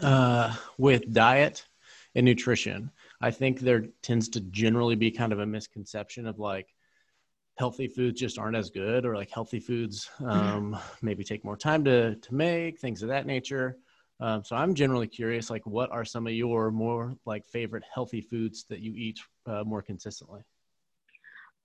uh, 0.01 0.55
with 0.77 1.11
diet 1.11 1.65
and 2.15 2.25
nutrition, 2.25 2.91
I 3.21 3.31
think 3.31 3.59
there 3.59 3.85
tends 4.01 4.29
to 4.29 4.41
generally 4.41 4.95
be 4.95 5.11
kind 5.11 5.33
of 5.33 5.39
a 5.39 5.45
misconception 5.45 6.27
of 6.27 6.39
like 6.39 6.73
healthy 7.57 7.87
foods 7.87 8.19
just 8.19 8.37
aren't 8.37 8.55
as 8.57 8.69
good 8.69 9.05
or 9.05 9.15
like 9.15 9.29
healthy 9.29 9.59
foods 9.59 10.09
um, 10.25 10.77
maybe 11.01 11.23
take 11.23 11.43
more 11.45 11.57
time 11.57 11.83
to 11.85 12.15
to 12.15 12.33
make 12.33 12.79
things 12.79 13.01
of 13.01 13.09
that 13.09 13.25
nature. 13.25 13.77
Um, 14.19 14.45
so 14.45 14.55
i'm 14.55 14.73
generally 14.73 15.07
curious 15.07 15.49
like 15.49 15.65
what 15.65 15.91
are 15.91 16.05
some 16.05 16.25
of 16.25 16.33
your 16.33 16.71
more 16.71 17.15
like 17.25 17.45
favorite 17.45 17.83
healthy 17.93 18.21
foods 18.21 18.65
that 18.69 18.79
you 18.79 18.93
eat 18.95 19.19
uh, 19.45 19.63
more 19.65 19.81
consistently? 19.81 20.41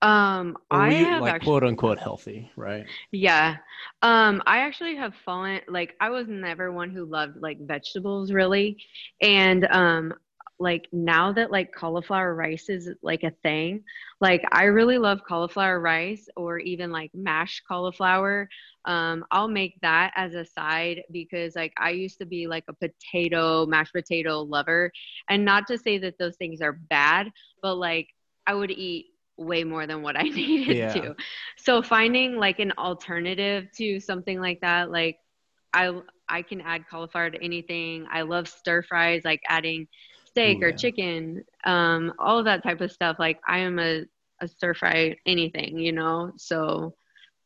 Um 0.03 0.57
i 0.71 0.93
have 0.93 1.21
like 1.21 1.35
actually, 1.35 1.47
quote 1.47 1.65
unquote 1.65 1.99
healthy 1.99 2.51
right? 2.57 2.87
Yeah. 3.13 3.57
Um 4.03 4.43
i 4.47 4.59
actually 4.59 4.97
have 4.97 5.15
fallen 5.25 5.61
like 5.69 5.95
i 6.01 6.11
was 6.11 6.27
never 6.29 6.73
one 6.73 6.91
who 6.91 7.05
loved 7.05 7.37
like 7.41 7.59
vegetables 7.61 8.33
really. 8.33 8.83
And 9.21 9.67
um 9.71 10.15
like 10.61 10.87
now 10.93 11.33
that 11.33 11.51
like 11.51 11.73
cauliflower 11.73 12.35
rice 12.35 12.69
is 12.69 12.91
like 13.03 13.23
a 13.25 13.31
thing 13.43 13.83
like 14.21 14.43
i 14.53 14.65
really 14.65 14.99
love 14.99 15.21
cauliflower 15.27 15.81
rice 15.81 16.29
or 16.37 16.59
even 16.59 16.93
like 16.93 17.11
mashed 17.15 17.63
cauliflower. 17.67 18.49
Um 18.85 19.25
i'll 19.31 19.49
make 19.49 19.81
that 19.81 20.13
as 20.15 20.35
a 20.35 20.45
side 20.45 21.03
because 21.11 21.57
like 21.57 21.73
i 21.79 21.91
used 21.91 22.19
to 22.19 22.27
be 22.27 22.47
like 22.47 22.65
a 22.69 22.75
potato 22.75 23.67
mashed 23.67 23.95
potato 23.95 24.43
lover. 24.43 24.93
And 25.29 25.45
not 25.45 25.67
to 25.69 25.79
say 25.79 25.99
that 25.99 26.19
those 26.19 26.37
things 26.37 26.61
are 26.61 26.75
bad 26.75 27.31
but 27.63 27.77
like 27.77 28.09
i 28.47 28.55
would 28.55 28.71
eat 28.71 29.07
way 29.39 29.65
more 29.65 29.87
than 29.87 30.03
what 30.03 30.19
i 30.19 30.23
needed 30.41 30.77
yeah. 30.77 30.93
to. 30.93 31.17
So 31.57 31.81
finding 31.83 32.37
like 32.37 32.59
an 32.59 32.73
alternative 32.77 33.69
to 33.79 33.99
something 33.99 34.39
like 34.39 34.61
that 34.61 34.91
like 34.91 35.17
i 35.73 35.91
i 36.29 36.43
can 36.43 36.61
add 36.61 36.87
cauliflower 36.89 37.31
to 37.31 37.43
anything. 37.43 38.07
I 38.11 38.23
love 38.23 38.47
stir 38.47 38.83
fries 38.83 39.23
like 39.25 39.41
adding 39.49 39.89
steak 40.31 40.59
Ooh, 40.59 40.67
or 40.67 40.69
yeah. 40.71 40.77
chicken, 40.77 41.45
um, 41.65 42.13
all 42.19 42.39
of 42.39 42.45
that 42.45 42.63
type 42.63 42.81
of 42.81 42.93
stuff. 42.93 43.17
Like 43.19 43.41
I 43.47 43.59
am 43.59 43.79
a, 43.79 44.05
a 44.41 44.49
stir 44.49 44.75
fry 44.75 45.17
anything, 45.27 45.79
you 45.79 45.93
know. 45.93 46.33
So 46.37 46.95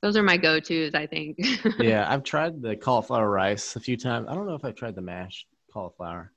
those 0.03 0.17
are 0.17 0.23
my 0.23 0.37
go 0.37 0.61
tos, 0.61 0.95
I 0.95 1.07
think. 1.07 1.39
yeah, 1.79 2.07
I've 2.09 2.25
tried 2.25 2.61
the 2.61 2.77
cauliflower 2.77 3.31
rice 3.31 3.77
a 3.77 3.81
few 3.81 3.97
times. 3.97 4.27
I 4.29 4.35
don't 4.35 4.47
know 4.47 4.55
if 4.55 4.65
I've 4.65 4.75
tried 4.75 4.95
the 4.95 5.03
mashed 5.03 5.47
cauliflower, 5.73 6.33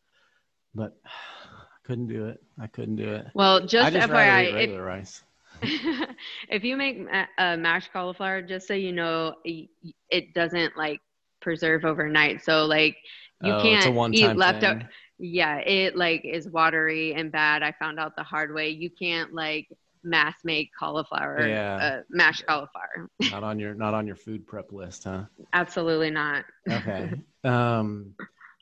but 0.74 0.96
I 1.06 1.10
couldn't 1.84 2.08
do 2.08 2.28
it. 2.28 2.42
I 2.60 2.68
couldn't 2.68 2.96
do 2.96 3.14
it. 3.14 3.28
Well, 3.34 3.66
just, 3.66 3.94
just 3.94 4.10
FYI, 4.10 4.54
regular 4.54 4.82
if, 4.82 4.88
rice. 4.88 5.24
if 6.50 6.64
you 6.64 6.78
make 6.78 7.06
a 7.38 7.58
mashed 7.58 7.92
cauliflower, 7.92 8.42
just 8.42 8.68
so 8.68 8.74
you 8.74 8.92
know, 8.92 9.36
it 9.44 10.34
doesn't 10.34 10.78
like 10.78 11.02
preserve 11.42 11.86
overnight. 11.86 12.44
So 12.44 12.66
like 12.66 12.98
you 13.42 13.54
oh, 13.54 13.62
can't 13.62 14.14
eat 14.14 14.36
leftover 14.36 14.90
yeah 15.20 15.58
it 15.58 15.96
like 15.96 16.24
is 16.24 16.48
watery 16.48 17.14
and 17.14 17.32
bad 17.32 17.64
i 17.64 17.72
found 17.80 18.00
out 18.00 18.16
the 18.16 18.24
hard 18.24 18.54
way 18.54 18.70
you 18.70 18.90
can't 18.90 19.34
like 19.34 19.68
mass 20.04 20.36
make 20.44 20.70
cauliflower 20.78 21.48
yeah. 21.48 21.76
uh, 21.76 22.02
mashed 22.10 22.46
cauliflower. 22.48 23.10
Not 23.32 23.44
on 23.44 23.60
your 23.60 23.74
not 23.74 23.94
on 23.94 24.08
your 24.08 24.16
food 24.16 24.48
prep 24.48 24.72
list 24.72 25.04
huh? 25.04 25.24
Absolutely 25.54 26.12
not. 26.12 26.46
Okay 26.70 27.12
um 27.44 28.14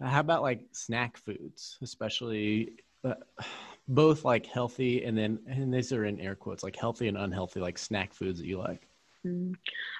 how 0.01 0.19
about 0.19 0.41
like 0.41 0.61
snack 0.71 1.17
foods 1.17 1.77
especially 1.81 2.73
uh, 3.03 3.13
both 3.87 4.25
like 4.25 4.45
healthy 4.45 5.03
and 5.03 5.17
then 5.17 5.39
and 5.47 5.73
these 5.73 5.93
are 5.93 6.05
in 6.05 6.19
air 6.19 6.35
quotes 6.35 6.63
like 6.63 6.75
healthy 6.75 7.07
and 7.07 7.17
unhealthy 7.17 7.59
like 7.59 7.77
snack 7.77 8.13
foods 8.13 8.39
that 8.39 8.47
you 8.47 8.57
like? 8.57 8.87
Mm. 9.25 9.55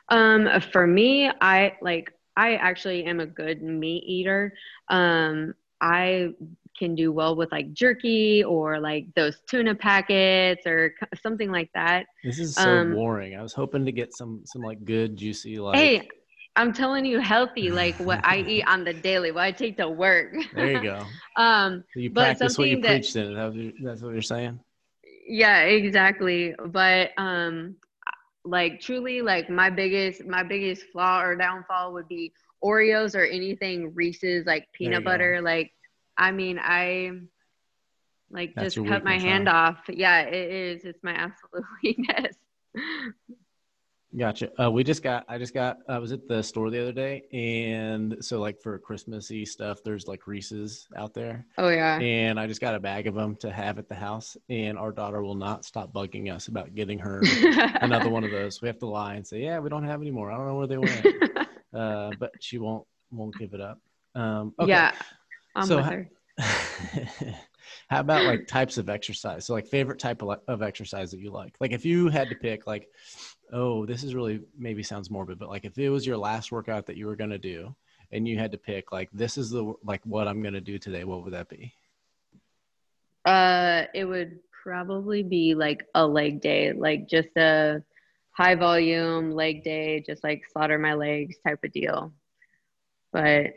um 0.10 0.62
for 0.72 0.86
me 0.86 1.32
i 1.42 1.74
like 1.82 2.12
i 2.38 2.56
actually 2.56 3.06
am 3.06 3.20
a 3.20 3.26
good 3.26 3.62
meat 3.64 4.04
eater 4.06 4.54
um 4.90 5.56
I 5.86 6.30
can 6.78 6.96
do 6.96 7.12
well 7.12 7.36
with 7.36 7.52
like 7.52 7.72
jerky 7.74 8.44
or 8.44 8.80
like 8.80 9.06
those 9.16 9.38
tuna 9.48 9.76
packets 9.76 10.66
or 10.66 10.96
something 11.22 11.52
like 11.52 11.70
that. 11.76 12.08
This 12.24 12.40
is 12.40 12.56
so 12.56 12.80
um, 12.80 12.92
boring. 12.92 13.36
I 13.36 13.44
was 13.44 13.54
hoping 13.54 13.86
to 13.86 13.92
get 13.92 14.14
some 14.14 14.42
some 14.46 14.64
like 14.64 14.84
good 14.84 15.16
juicy 15.16 15.60
like 15.60 15.78
Hey, 15.78 16.10
I'm 16.56 16.74
telling 16.74 17.06
you 17.06 17.20
healthy 17.20 17.70
like 17.70 18.00
what 18.00 18.20
I 18.24 18.38
eat 18.48 18.64
on 18.68 18.84
the 18.84 18.94
daily, 18.94 19.32
what 19.32 19.44
I 19.44 19.52
take 19.52 19.78
to 19.78 19.88
work. 19.88 20.34
There 20.54 20.72
you 20.72 20.82
go. 20.82 21.06
um 21.38 21.84
so 21.94 22.00
you 22.00 22.10
practice 22.10 22.58
what 22.58 22.68
you 22.68 22.82
that, 22.82 22.88
preach 22.88 23.14
then. 23.14 23.36
That's 23.84 24.02
what 24.02 24.14
you're 24.14 24.22
saying? 24.24 24.60
Yeah, 25.28 25.62
exactly. 25.62 26.56
But 26.66 27.12
um 27.18 27.76
like 28.44 28.82
truly 28.82 29.22
like 29.22 29.52
my 29.52 29.70
biggest 29.70 30.26
my 30.26 30.42
biggest 30.42 30.84
flaw 30.92 31.22
or 31.22 31.36
downfall 31.36 31.94
would 31.94 32.08
be 32.08 32.34
Oreos 32.66 33.16
or 33.16 33.24
anything 33.24 33.94
Reese's 33.94 34.46
like 34.46 34.68
peanut 34.74 35.04
butter. 35.04 35.38
Go. 35.38 35.44
Like, 35.44 35.72
I 36.18 36.32
mean, 36.32 36.60
I 36.60 37.12
like 38.32 38.54
That's 38.56 38.76
just 38.76 38.88
cut 38.88 39.04
my 39.04 39.20
hand 39.20 39.48
off. 39.48 39.78
Yeah, 39.88 40.22
it 40.22 40.52
is. 40.52 40.86
It's 40.86 41.04
my 41.04 41.14
absolute 41.14 41.66
weakness. 41.84 42.36
Gotcha. 44.18 44.50
Uh, 44.62 44.72
we 44.72 44.84
just 44.86 45.04
got, 45.04 45.26
I 45.28 45.38
just 45.38 45.54
got, 45.54 45.80
I 45.90 45.98
was 45.98 46.14
at 46.14 46.26
the 46.28 46.42
store 46.42 46.70
the 46.70 46.82
other 46.82 46.94
day. 46.94 47.24
And 47.34 48.18
so, 48.22 48.40
like, 48.40 48.62
for 48.62 48.80
Christmassy 48.80 49.46
stuff, 49.46 49.80
there's 49.84 50.08
like 50.08 50.26
Reese's 50.26 50.88
out 50.96 51.14
there. 51.14 51.46
Oh, 51.58 51.68
yeah. 51.68 52.00
And 52.00 52.40
I 52.40 52.48
just 52.48 52.62
got 52.62 52.76
a 52.76 52.80
bag 52.80 53.08
of 53.08 53.16
them 53.16 53.36
to 53.38 53.52
have 53.52 53.78
at 53.78 53.90
the 53.90 53.96
house. 53.96 54.38
And 54.50 54.78
our 54.78 54.94
daughter 54.94 55.22
will 55.22 55.36
not 55.36 55.66
stop 55.66 55.92
bugging 55.92 56.34
us 56.34 56.48
about 56.48 56.74
getting 56.76 56.98
her 57.00 57.22
another 57.82 58.10
one 58.10 58.24
of 58.24 58.32
those. 58.32 58.62
We 58.62 58.70
have 58.70 58.80
to 58.80 58.88
lie 58.88 59.16
and 59.16 59.28
say, 59.28 59.42
yeah, 59.42 59.60
we 59.60 59.70
don't 59.70 59.84
have 59.84 60.02
any 60.02 60.12
more. 60.12 60.32
I 60.32 60.38
don't 60.38 60.48
know 60.48 60.56
where 60.56 60.68
they 60.68 60.78
went. 60.78 61.06
uh, 61.76 62.12
but 62.20 62.32
she 62.40 62.58
won't 62.58 62.86
won't 63.12 63.36
give 63.38 63.54
it 63.54 63.62
up. 63.62 63.80
Um, 64.16 64.54
okay. 64.60 64.70
Yeah, 64.70 64.92
I'm 65.56 65.68
so 65.68 65.78
with 65.78 65.86
her. 65.86 66.10
how 67.88 68.00
about 68.00 68.26
like 68.26 68.48
types 68.48 68.78
of 68.78 68.90
exercise? 68.90 69.46
So 69.46 69.54
like 69.54 69.68
favorite 69.68 70.00
type 70.00 70.22
of, 70.22 70.40
of 70.48 70.62
exercise 70.62 71.12
that 71.12 71.20
you 71.20 71.32
like. 71.32 71.56
Like 71.60 71.72
if 71.72 71.86
you 71.86 72.10
had 72.10 72.30
to 72.30 72.36
pick, 72.36 72.68
like, 72.68 72.90
oh, 73.52 73.86
this 73.86 74.04
is 74.04 74.16
really 74.16 74.42
maybe 74.58 74.84
sounds 74.84 75.10
morbid, 75.10 75.40
but 75.40 75.50
like 75.50 75.66
if 75.66 75.78
it 75.78 75.90
was 75.90 76.06
your 76.06 76.18
last 76.18 76.52
workout 76.52 76.86
that 76.88 76.98
you 76.98 77.06
were 77.08 77.16
gonna 77.16 77.38
do, 77.38 77.76
and 78.12 78.28
you 78.28 78.38
had 78.38 78.52
to 78.52 78.58
pick, 78.58 78.92
like 78.92 79.10
this 79.12 79.38
is 79.38 79.50
the 79.50 79.74
like 79.84 80.02
what 80.06 80.28
I'm 80.28 80.42
gonna 80.42 80.62
do 80.62 80.78
today, 80.78 81.04
what 81.04 81.24
would 81.24 81.34
that 81.34 81.50
be? 81.50 81.74
Uh, 83.26 83.86
it 83.94 84.06
would 84.06 84.40
probably 84.64 85.24
be 85.24 85.56
like 85.56 85.86
a 85.96 86.06
leg 86.06 86.42
day, 86.42 86.74
like 86.74 87.08
just 87.08 87.30
a 87.38 87.84
high 88.36 88.56
volume 88.56 89.32
leg 89.32 89.64
day, 89.64 90.04
just 90.06 90.24
like 90.24 90.44
slaughter 90.52 90.78
my 90.78 90.94
legs 90.94 91.38
type 91.46 91.60
of 91.64 91.72
deal. 91.72 92.12
But 93.14 93.54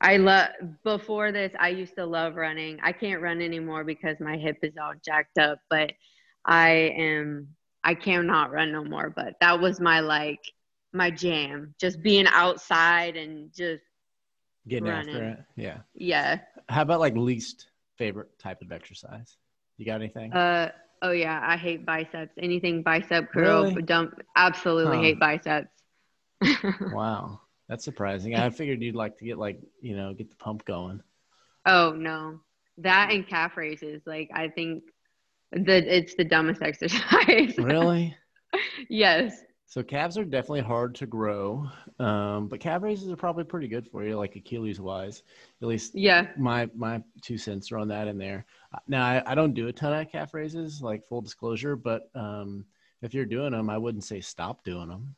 I 0.00 0.16
love 0.16 0.48
before 0.82 1.30
this, 1.30 1.52
I 1.58 1.68
used 1.68 1.94
to 1.96 2.06
love 2.06 2.36
running. 2.36 2.78
I 2.82 2.92
can't 2.92 3.20
run 3.20 3.42
anymore 3.42 3.84
because 3.84 4.16
my 4.18 4.36
hip 4.36 4.58
is 4.62 4.74
all 4.82 4.94
jacked 5.04 5.38
up, 5.38 5.58
but 5.68 5.92
I 6.44 6.94
am 6.96 7.48
I 7.84 7.94
cannot 7.94 8.50
run 8.50 8.72
no 8.72 8.84
more. 8.84 9.10
But 9.14 9.34
that 9.40 9.60
was 9.60 9.78
my 9.80 10.00
like 10.00 10.40
my 10.92 11.10
jam. 11.10 11.74
Just 11.78 12.02
being 12.02 12.26
outside 12.28 13.16
and 13.16 13.52
just 13.54 13.82
getting 14.66 14.88
running. 14.88 15.14
after 15.16 15.28
it. 15.28 15.38
Yeah. 15.56 15.78
Yeah. 15.94 16.38
How 16.70 16.82
about 16.82 17.00
like 17.00 17.16
least 17.16 17.66
favorite 17.98 18.38
type 18.38 18.62
of 18.62 18.72
exercise? 18.72 19.36
You 19.76 19.84
got 19.84 19.96
anything? 19.96 20.32
Uh 20.32 20.70
Oh 21.02 21.12
yeah, 21.12 21.40
I 21.42 21.56
hate 21.56 21.86
biceps. 21.86 22.32
Anything 22.38 22.82
bicep 22.82 23.32
curl, 23.32 23.64
really? 23.64 23.82
don't 23.82 24.12
absolutely 24.36 24.96
huh. 24.96 25.02
hate 25.02 25.20
biceps. 25.20 25.68
wow, 26.92 27.40
that's 27.68 27.84
surprising. 27.84 28.34
I 28.34 28.50
figured 28.50 28.82
you'd 28.82 28.94
like 28.94 29.16
to 29.18 29.24
get 29.24 29.38
like 29.38 29.60
you 29.80 29.96
know 29.96 30.12
get 30.14 30.30
the 30.30 30.36
pump 30.36 30.64
going. 30.64 31.00
Oh 31.66 31.92
no, 31.92 32.40
that 32.78 33.10
and 33.12 33.26
calf 33.26 33.56
raises. 33.56 34.02
Like 34.06 34.30
I 34.34 34.48
think 34.48 34.84
that 35.52 35.84
it's 35.84 36.14
the 36.14 36.24
dumbest 36.24 36.62
exercise. 36.62 37.56
Really? 37.58 38.16
yes. 38.88 39.42
So 39.68 39.82
calves 39.82 40.16
are 40.16 40.24
definitely 40.24 40.62
hard 40.62 40.94
to 40.94 41.06
grow, 41.06 41.68
um, 41.98 42.48
but 42.48 42.58
calf 42.58 42.82
raises 42.82 43.12
are 43.12 43.16
probably 43.16 43.44
pretty 43.44 43.68
good 43.68 43.86
for 43.86 44.02
you, 44.02 44.16
like 44.16 44.34
Achilles 44.34 44.80
wise. 44.80 45.22
At 45.60 45.68
least, 45.68 45.94
yeah. 45.94 46.28
My 46.38 46.70
my 46.74 47.02
two 47.20 47.36
cents 47.36 47.70
are 47.70 47.76
on 47.76 47.88
that 47.88 48.08
in 48.08 48.16
there. 48.16 48.46
Now 48.88 49.04
I, 49.04 49.22
I 49.26 49.34
don't 49.34 49.52
do 49.52 49.68
a 49.68 49.72
ton 49.72 49.92
of 49.92 50.10
calf 50.10 50.32
raises, 50.32 50.80
like 50.80 51.06
full 51.06 51.20
disclosure, 51.20 51.76
but 51.76 52.08
um, 52.14 52.64
if 53.02 53.12
you're 53.12 53.26
doing 53.26 53.52
them, 53.52 53.68
I 53.68 53.76
wouldn't 53.76 54.04
say 54.04 54.22
stop 54.22 54.64
doing 54.64 54.88
them. 54.88 55.14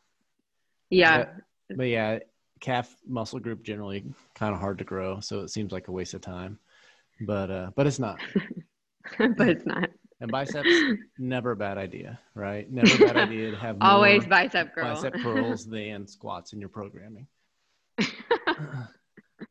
Yeah. 0.90 1.26
But, 1.68 1.76
but 1.76 1.84
yeah, 1.84 2.18
calf 2.58 2.92
muscle 3.06 3.38
group 3.38 3.62
generally 3.62 4.04
kind 4.34 4.52
of 4.52 4.60
hard 4.60 4.78
to 4.78 4.84
grow, 4.84 5.20
so 5.20 5.42
it 5.42 5.50
seems 5.50 5.70
like 5.70 5.86
a 5.86 5.92
waste 5.92 6.14
of 6.14 6.22
time. 6.22 6.58
But 7.20 7.52
uh, 7.52 7.70
but 7.76 7.86
it's 7.86 8.00
not. 8.00 8.18
but 9.18 9.48
it's 9.48 9.64
not. 9.64 9.90
And 10.20 10.30
biceps, 10.30 10.82
never 11.18 11.52
a 11.52 11.56
bad 11.56 11.78
idea, 11.78 12.18
right? 12.34 12.70
Never 12.70 12.94
a 12.94 12.98
bad 12.98 13.16
idea 13.28 13.50
to 13.50 13.56
have 13.56 13.78
always 13.80 14.26
bicep 14.26 14.74
curl. 14.74 14.94
bicep 14.94 15.14
curls 15.22 15.66
than 15.68 16.06
squats 16.06 16.52
in 16.52 16.60
your 16.60 16.68
programming. 16.68 17.26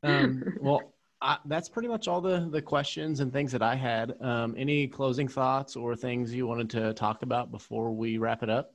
um, 0.03 0.43
well, 0.59 0.93
I, 1.21 1.37
that's 1.45 1.67
pretty 1.67 1.87
much 1.87 2.07
all 2.07 2.21
the 2.21 2.47
the 2.51 2.61
questions 2.61 3.19
and 3.19 3.33
things 3.33 3.51
that 3.51 3.61
I 3.61 3.75
had. 3.75 4.13
Um, 4.21 4.55
any 4.57 4.87
closing 4.87 5.27
thoughts 5.27 5.75
or 5.75 5.95
things 5.95 6.33
you 6.33 6.47
wanted 6.47 6.69
to 6.71 6.93
talk 6.93 7.23
about 7.23 7.51
before 7.51 7.91
we 7.91 8.17
wrap 8.17 8.43
it 8.43 8.49
up? 8.49 8.73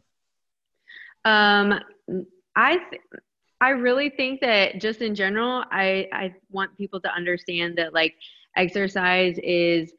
Um, 1.24 1.80
I 2.54 2.76
th- 2.76 3.02
I 3.61 3.70
really 3.70 4.11
think 4.11 4.40
that 4.42 4.78
just 4.78 5.00
in 5.00 5.14
general, 5.14 5.64
I 5.70 6.09
I 6.12 6.35
want 6.50 6.76
people 6.76 7.00
to 7.00 7.11
understand 7.11 7.78
that 7.78 7.94
like 7.94 8.14
exercise 8.57 9.38
is 9.42 9.92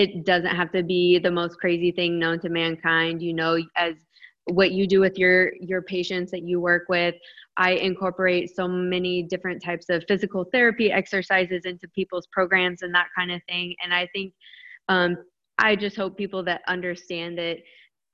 it 0.00 0.24
doesn't 0.24 0.54
have 0.54 0.72
to 0.72 0.82
be 0.82 1.18
the 1.18 1.30
most 1.30 1.58
crazy 1.58 1.92
thing 1.92 2.18
known 2.18 2.38
to 2.40 2.48
mankind 2.48 3.20
you 3.22 3.34
know 3.34 3.58
as 3.76 3.94
what 4.46 4.72
you 4.72 4.86
do 4.86 5.00
with 5.00 5.18
your 5.18 5.52
your 5.60 5.82
patients 5.82 6.30
that 6.30 6.42
you 6.42 6.60
work 6.60 6.84
with. 6.88 7.14
I 7.56 7.72
incorporate 7.72 8.54
so 8.54 8.66
many 8.66 9.22
different 9.22 9.62
types 9.62 9.86
of 9.90 10.04
physical 10.08 10.44
therapy 10.52 10.90
exercises 10.90 11.64
into 11.64 11.88
people's 11.88 12.26
programs 12.32 12.82
and 12.82 12.94
that 12.94 13.08
kind 13.16 13.30
of 13.30 13.40
thing. 13.48 13.74
And 13.82 13.92
i 13.94 14.08
think 14.14 14.32
um, 14.88 15.16
i 15.58 15.76
just 15.76 15.96
hope 15.96 16.16
people 16.16 16.42
that 16.44 16.62
understand 16.66 17.38
that 17.38 17.58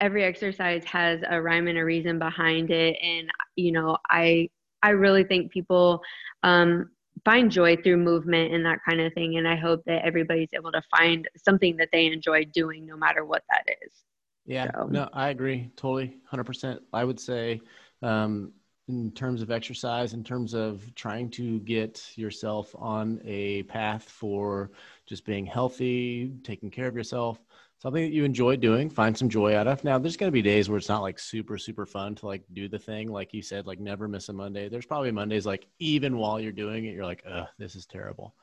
every 0.00 0.24
exercise 0.24 0.84
has 0.84 1.20
a 1.30 1.40
rhyme 1.40 1.68
and 1.68 1.78
a 1.78 1.84
reason 1.84 2.18
behind 2.18 2.70
it. 2.70 2.96
And 3.02 3.28
you 3.56 3.72
know 3.72 3.96
i 4.10 4.48
i 4.82 4.90
really 4.90 5.24
think 5.24 5.52
people 5.52 6.00
um, 6.42 6.90
find 7.24 7.50
joy 7.50 7.76
through 7.76 7.96
movement 7.98 8.54
and 8.54 8.64
that 8.64 8.80
kind 8.88 9.00
of 9.00 9.12
thing. 9.14 9.36
And 9.36 9.48
I 9.48 9.56
hope 9.56 9.82
that 9.86 10.04
everybody's 10.04 10.50
able 10.54 10.72
to 10.72 10.82
find 10.96 11.28
something 11.36 11.76
that 11.78 11.88
they 11.92 12.06
enjoy 12.06 12.44
doing, 12.44 12.86
no 12.86 12.96
matter 12.96 13.24
what 13.24 13.42
that 13.50 13.64
is. 13.82 13.92
Yeah, 14.44 14.70
so. 14.72 14.86
no, 14.86 15.08
I 15.12 15.30
agree 15.30 15.70
totally, 15.76 16.18
100%. 16.32 16.80
I 16.92 17.04
would 17.04 17.18
say, 17.18 17.60
um, 18.02 18.52
in 18.88 19.10
terms 19.10 19.42
of 19.42 19.50
exercise, 19.50 20.12
in 20.12 20.22
terms 20.22 20.54
of 20.54 20.94
trying 20.94 21.28
to 21.30 21.58
get 21.60 22.00
yourself 22.14 22.72
on 22.78 23.20
a 23.24 23.64
path 23.64 24.04
for 24.04 24.70
just 25.06 25.24
being 25.24 25.44
healthy, 25.44 26.32
taking 26.44 26.70
care 26.70 26.86
of 26.86 26.94
yourself, 26.94 27.40
something 27.78 28.02
that 28.02 28.12
you 28.12 28.24
enjoy 28.24 28.56
doing, 28.56 28.88
find 28.88 29.16
some 29.16 29.28
joy 29.28 29.54
out 29.54 29.66
of. 29.66 29.84
Now, 29.84 29.98
there's 29.98 30.16
going 30.16 30.28
to 30.28 30.32
be 30.32 30.42
days 30.42 30.68
where 30.68 30.78
it's 30.78 30.88
not 30.88 31.02
like 31.02 31.18
super, 31.18 31.58
super 31.58 31.86
fun 31.86 32.14
to 32.16 32.26
like 32.26 32.42
do 32.52 32.68
the 32.68 32.78
thing. 32.78 33.10
Like 33.10 33.34
you 33.34 33.42
said, 33.42 33.66
like 33.66 33.80
never 33.80 34.08
miss 34.08 34.28
a 34.28 34.32
Monday. 34.32 34.68
There's 34.68 34.86
probably 34.86 35.10
Mondays, 35.10 35.46
like 35.46 35.66
even 35.78 36.16
while 36.16 36.40
you're 36.40 36.52
doing 36.52 36.86
it, 36.86 36.94
you're 36.94 37.04
like, 37.04 37.22
ugh, 37.30 37.48
this 37.58 37.74
is 37.74 37.86
terrible. 37.86 38.34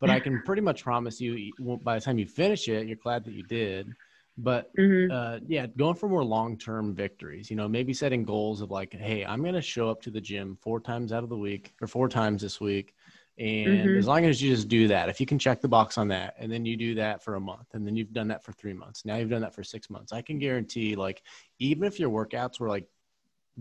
But 0.00 0.10
I 0.10 0.20
can 0.20 0.42
pretty 0.42 0.60
much 0.60 0.82
promise 0.82 1.20
you 1.20 1.52
by 1.82 1.94
the 1.94 2.04
time 2.04 2.18
you 2.18 2.26
finish 2.26 2.68
it, 2.68 2.86
you're 2.86 2.96
glad 2.96 3.24
that 3.24 3.32
you 3.32 3.42
did. 3.44 3.88
But 4.36 4.74
mm-hmm. 4.76 5.10
uh, 5.10 5.38
yeah, 5.46 5.66
going 5.66 5.94
for 5.94 6.08
more 6.08 6.24
long 6.24 6.58
term 6.58 6.94
victories, 6.94 7.48
you 7.48 7.56
know, 7.56 7.68
maybe 7.68 7.94
setting 7.94 8.24
goals 8.24 8.60
of 8.60 8.70
like, 8.70 8.92
hey, 8.92 9.24
I'm 9.24 9.40
going 9.40 9.54
to 9.54 9.62
show 9.62 9.88
up 9.88 10.02
to 10.02 10.10
the 10.10 10.20
gym 10.20 10.58
four 10.60 10.80
times 10.80 11.12
out 11.12 11.22
of 11.22 11.30
the 11.30 11.38
week 11.38 11.72
or 11.80 11.86
four 11.86 12.08
times 12.08 12.42
this 12.42 12.60
week 12.60 12.94
and 13.38 13.66
mm-hmm. 13.66 13.98
as 13.98 14.06
long 14.06 14.24
as 14.24 14.40
you 14.40 14.54
just 14.54 14.68
do 14.68 14.88
that, 14.88 15.08
if 15.08 15.20
you 15.20 15.26
can 15.26 15.38
check 15.38 15.60
the 15.60 15.68
box 15.68 15.98
on 15.98 16.08
that, 16.08 16.34
and 16.38 16.50
then 16.52 16.64
you 16.64 16.76
do 16.76 16.94
that 16.94 17.22
for 17.22 17.34
a 17.34 17.40
month, 17.40 17.66
and 17.74 17.86
then 17.86 17.96
you've 17.96 18.12
done 18.12 18.28
that 18.28 18.44
for 18.44 18.52
three 18.52 18.72
months, 18.72 19.04
now 19.04 19.16
you've 19.16 19.30
done 19.30 19.42
that 19.42 19.54
for 19.54 19.64
six 19.64 19.90
months, 19.90 20.12
I 20.12 20.22
can 20.22 20.38
guarantee, 20.38 20.94
like, 20.96 21.22
even 21.58 21.84
if 21.84 21.98
your 21.98 22.10
workouts 22.10 22.60
were 22.60 22.68
like 22.68 22.86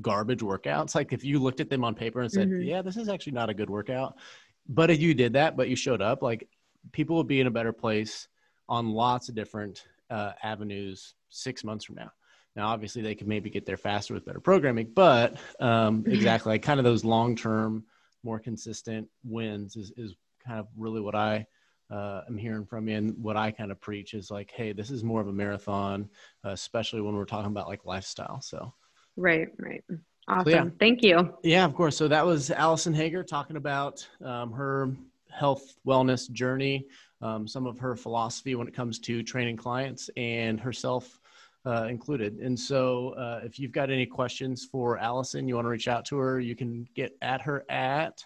garbage 0.01 0.41
workouts, 0.41 0.95
like 0.95 1.13
if 1.13 1.23
you 1.23 1.39
looked 1.39 1.59
at 1.59 1.69
them 1.69 1.83
on 1.83 1.95
paper 1.95 2.21
and 2.21 2.31
said, 2.31 2.49
mm-hmm. 2.49 2.61
yeah, 2.61 2.81
this 2.81 2.97
is 2.97 3.09
actually 3.09 3.33
not 3.33 3.49
a 3.49 3.53
good 3.53 3.69
workout, 3.69 4.17
but 4.67 4.89
if 4.89 5.01
you 5.01 5.13
did 5.13 5.33
that, 5.33 5.57
but 5.57 5.69
you 5.69 5.75
showed 5.75 6.01
up, 6.01 6.21
like, 6.21 6.47
people 6.91 7.15
will 7.15 7.23
be 7.23 7.39
in 7.39 7.47
a 7.47 7.51
better 7.51 7.71
place 7.71 8.27
on 8.67 8.91
lots 8.91 9.29
of 9.29 9.35
different 9.35 9.85
uh, 10.09 10.33
avenues 10.43 11.15
six 11.29 11.63
months 11.63 11.85
from 11.85 11.95
now. 11.95 12.11
Now, 12.55 12.67
obviously, 12.67 13.01
they 13.01 13.15
could 13.15 13.27
maybe 13.27 13.49
get 13.49 13.65
there 13.65 13.77
faster 13.77 14.13
with 14.13 14.25
better 14.25 14.39
programming, 14.39 14.91
but 14.93 15.37
um, 15.59 16.03
exactly, 16.05 16.51
like 16.51 16.61
kind 16.61 16.79
of 16.79 16.83
those 16.83 17.03
long 17.03 17.35
term 17.35 17.85
more 18.23 18.39
consistent 18.39 19.07
wins 19.23 19.75
is, 19.75 19.91
is 19.97 20.15
kind 20.45 20.59
of 20.59 20.67
really 20.77 21.01
what 21.01 21.15
I 21.15 21.45
uh, 21.91 22.21
am 22.27 22.37
hearing 22.37 22.65
from 22.65 22.87
you. 22.87 22.97
And 22.97 23.17
what 23.21 23.37
I 23.37 23.51
kind 23.51 23.71
of 23.71 23.79
preach 23.79 24.13
is 24.13 24.31
like, 24.31 24.51
hey, 24.51 24.73
this 24.73 24.89
is 24.89 25.03
more 25.03 25.21
of 25.21 25.27
a 25.27 25.33
marathon, 25.33 26.09
uh, 26.45 26.49
especially 26.49 27.01
when 27.01 27.15
we're 27.15 27.25
talking 27.25 27.51
about 27.51 27.67
like 27.67 27.85
lifestyle. 27.85 28.41
So, 28.41 28.73
right, 29.15 29.47
right. 29.59 29.83
Awesome. 30.27 30.51
So, 30.51 30.57
yeah. 30.57 30.65
Thank 30.79 31.03
you. 31.03 31.33
Yeah, 31.43 31.65
of 31.65 31.75
course. 31.75 31.97
So 31.97 32.07
that 32.07 32.25
was 32.25 32.49
Allison 32.49 32.93
Hager 32.93 33.23
talking 33.23 33.57
about 33.57 34.07
um, 34.23 34.51
her 34.53 34.89
health 35.29 35.75
wellness 35.85 36.31
journey, 36.31 36.87
um, 37.21 37.47
some 37.47 37.65
of 37.65 37.77
her 37.79 37.95
philosophy 37.95 38.55
when 38.55 38.67
it 38.67 38.73
comes 38.73 38.99
to 38.99 39.23
training 39.23 39.57
clients, 39.57 40.09
and 40.15 40.59
herself 40.59 41.19
uh, 41.65 41.87
included. 41.89 42.39
And 42.39 42.59
so, 42.59 43.09
uh, 43.09 43.41
if 43.43 43.59
you've 43.59 43.71
got 43.71 43.89
any 43.89 44.05
questions 44.05 44.65
for 44.65 44.97
Allison, 44.97 45.47
you 45.47 45.55
want 45.55 45.65
to 45.65 45.69
reach 45.69 45.87
out 45.87 46.05
to 46.05 46.17
her, 46.17 46.39
you 46.39 46.55
can 46.55 46.87
get 46.95 47.15
at 47.21 47.41
her 47.41 47.65
at 47.69 48.23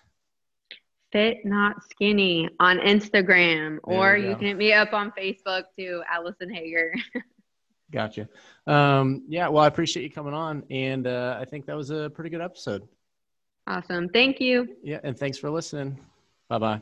Fit 1.11 1.45
Not 1.45 1.81
Skinny 1.83 2.49
on 2.59 2.79
Instagram, 2.79 3.79
there 3.87 4.13
or 4.13 4.17
you 4.17 4.35
can 4.35 4.47
hit 4.47 4.57
me 4.57 4.73
up 4.73 4.93
on 4.93 5.11
Facebook 5.11 5.63
too, 5.77 6.03
Allison 6.11 6.53
Hager. 6.53 6.93
gotcha. 7.91 8.27
Um, 8.65 9.23
yeah, 9.27 9.47
well, 9.47 9.63
I 9.63 9.67
appreciate 9.67 10.03
you 10.03 10.11
coming 10.11 10.33
on, 10.33 10.63
and 10.69 11.07
uh, 11.07 11.37
I 11.39 11.45
think 11.45 11.65
that 11.67 11.77
was 11.77 11.91
a 11.91 12.09
pretty 12.09 12.29
good 12.29 12.41
episode. 12.41 12.87
Awesome. 13.67 14.09
Thank 14.09 14.39
you. 14.39 14.75
Yeah, 14.83 14.99
and 15.03 15.17
thanks 15.17 15.37
for 15.37 15.49
listening. 15.49 15.99
Bye 16.49 16.57
bye. 16.59 16.81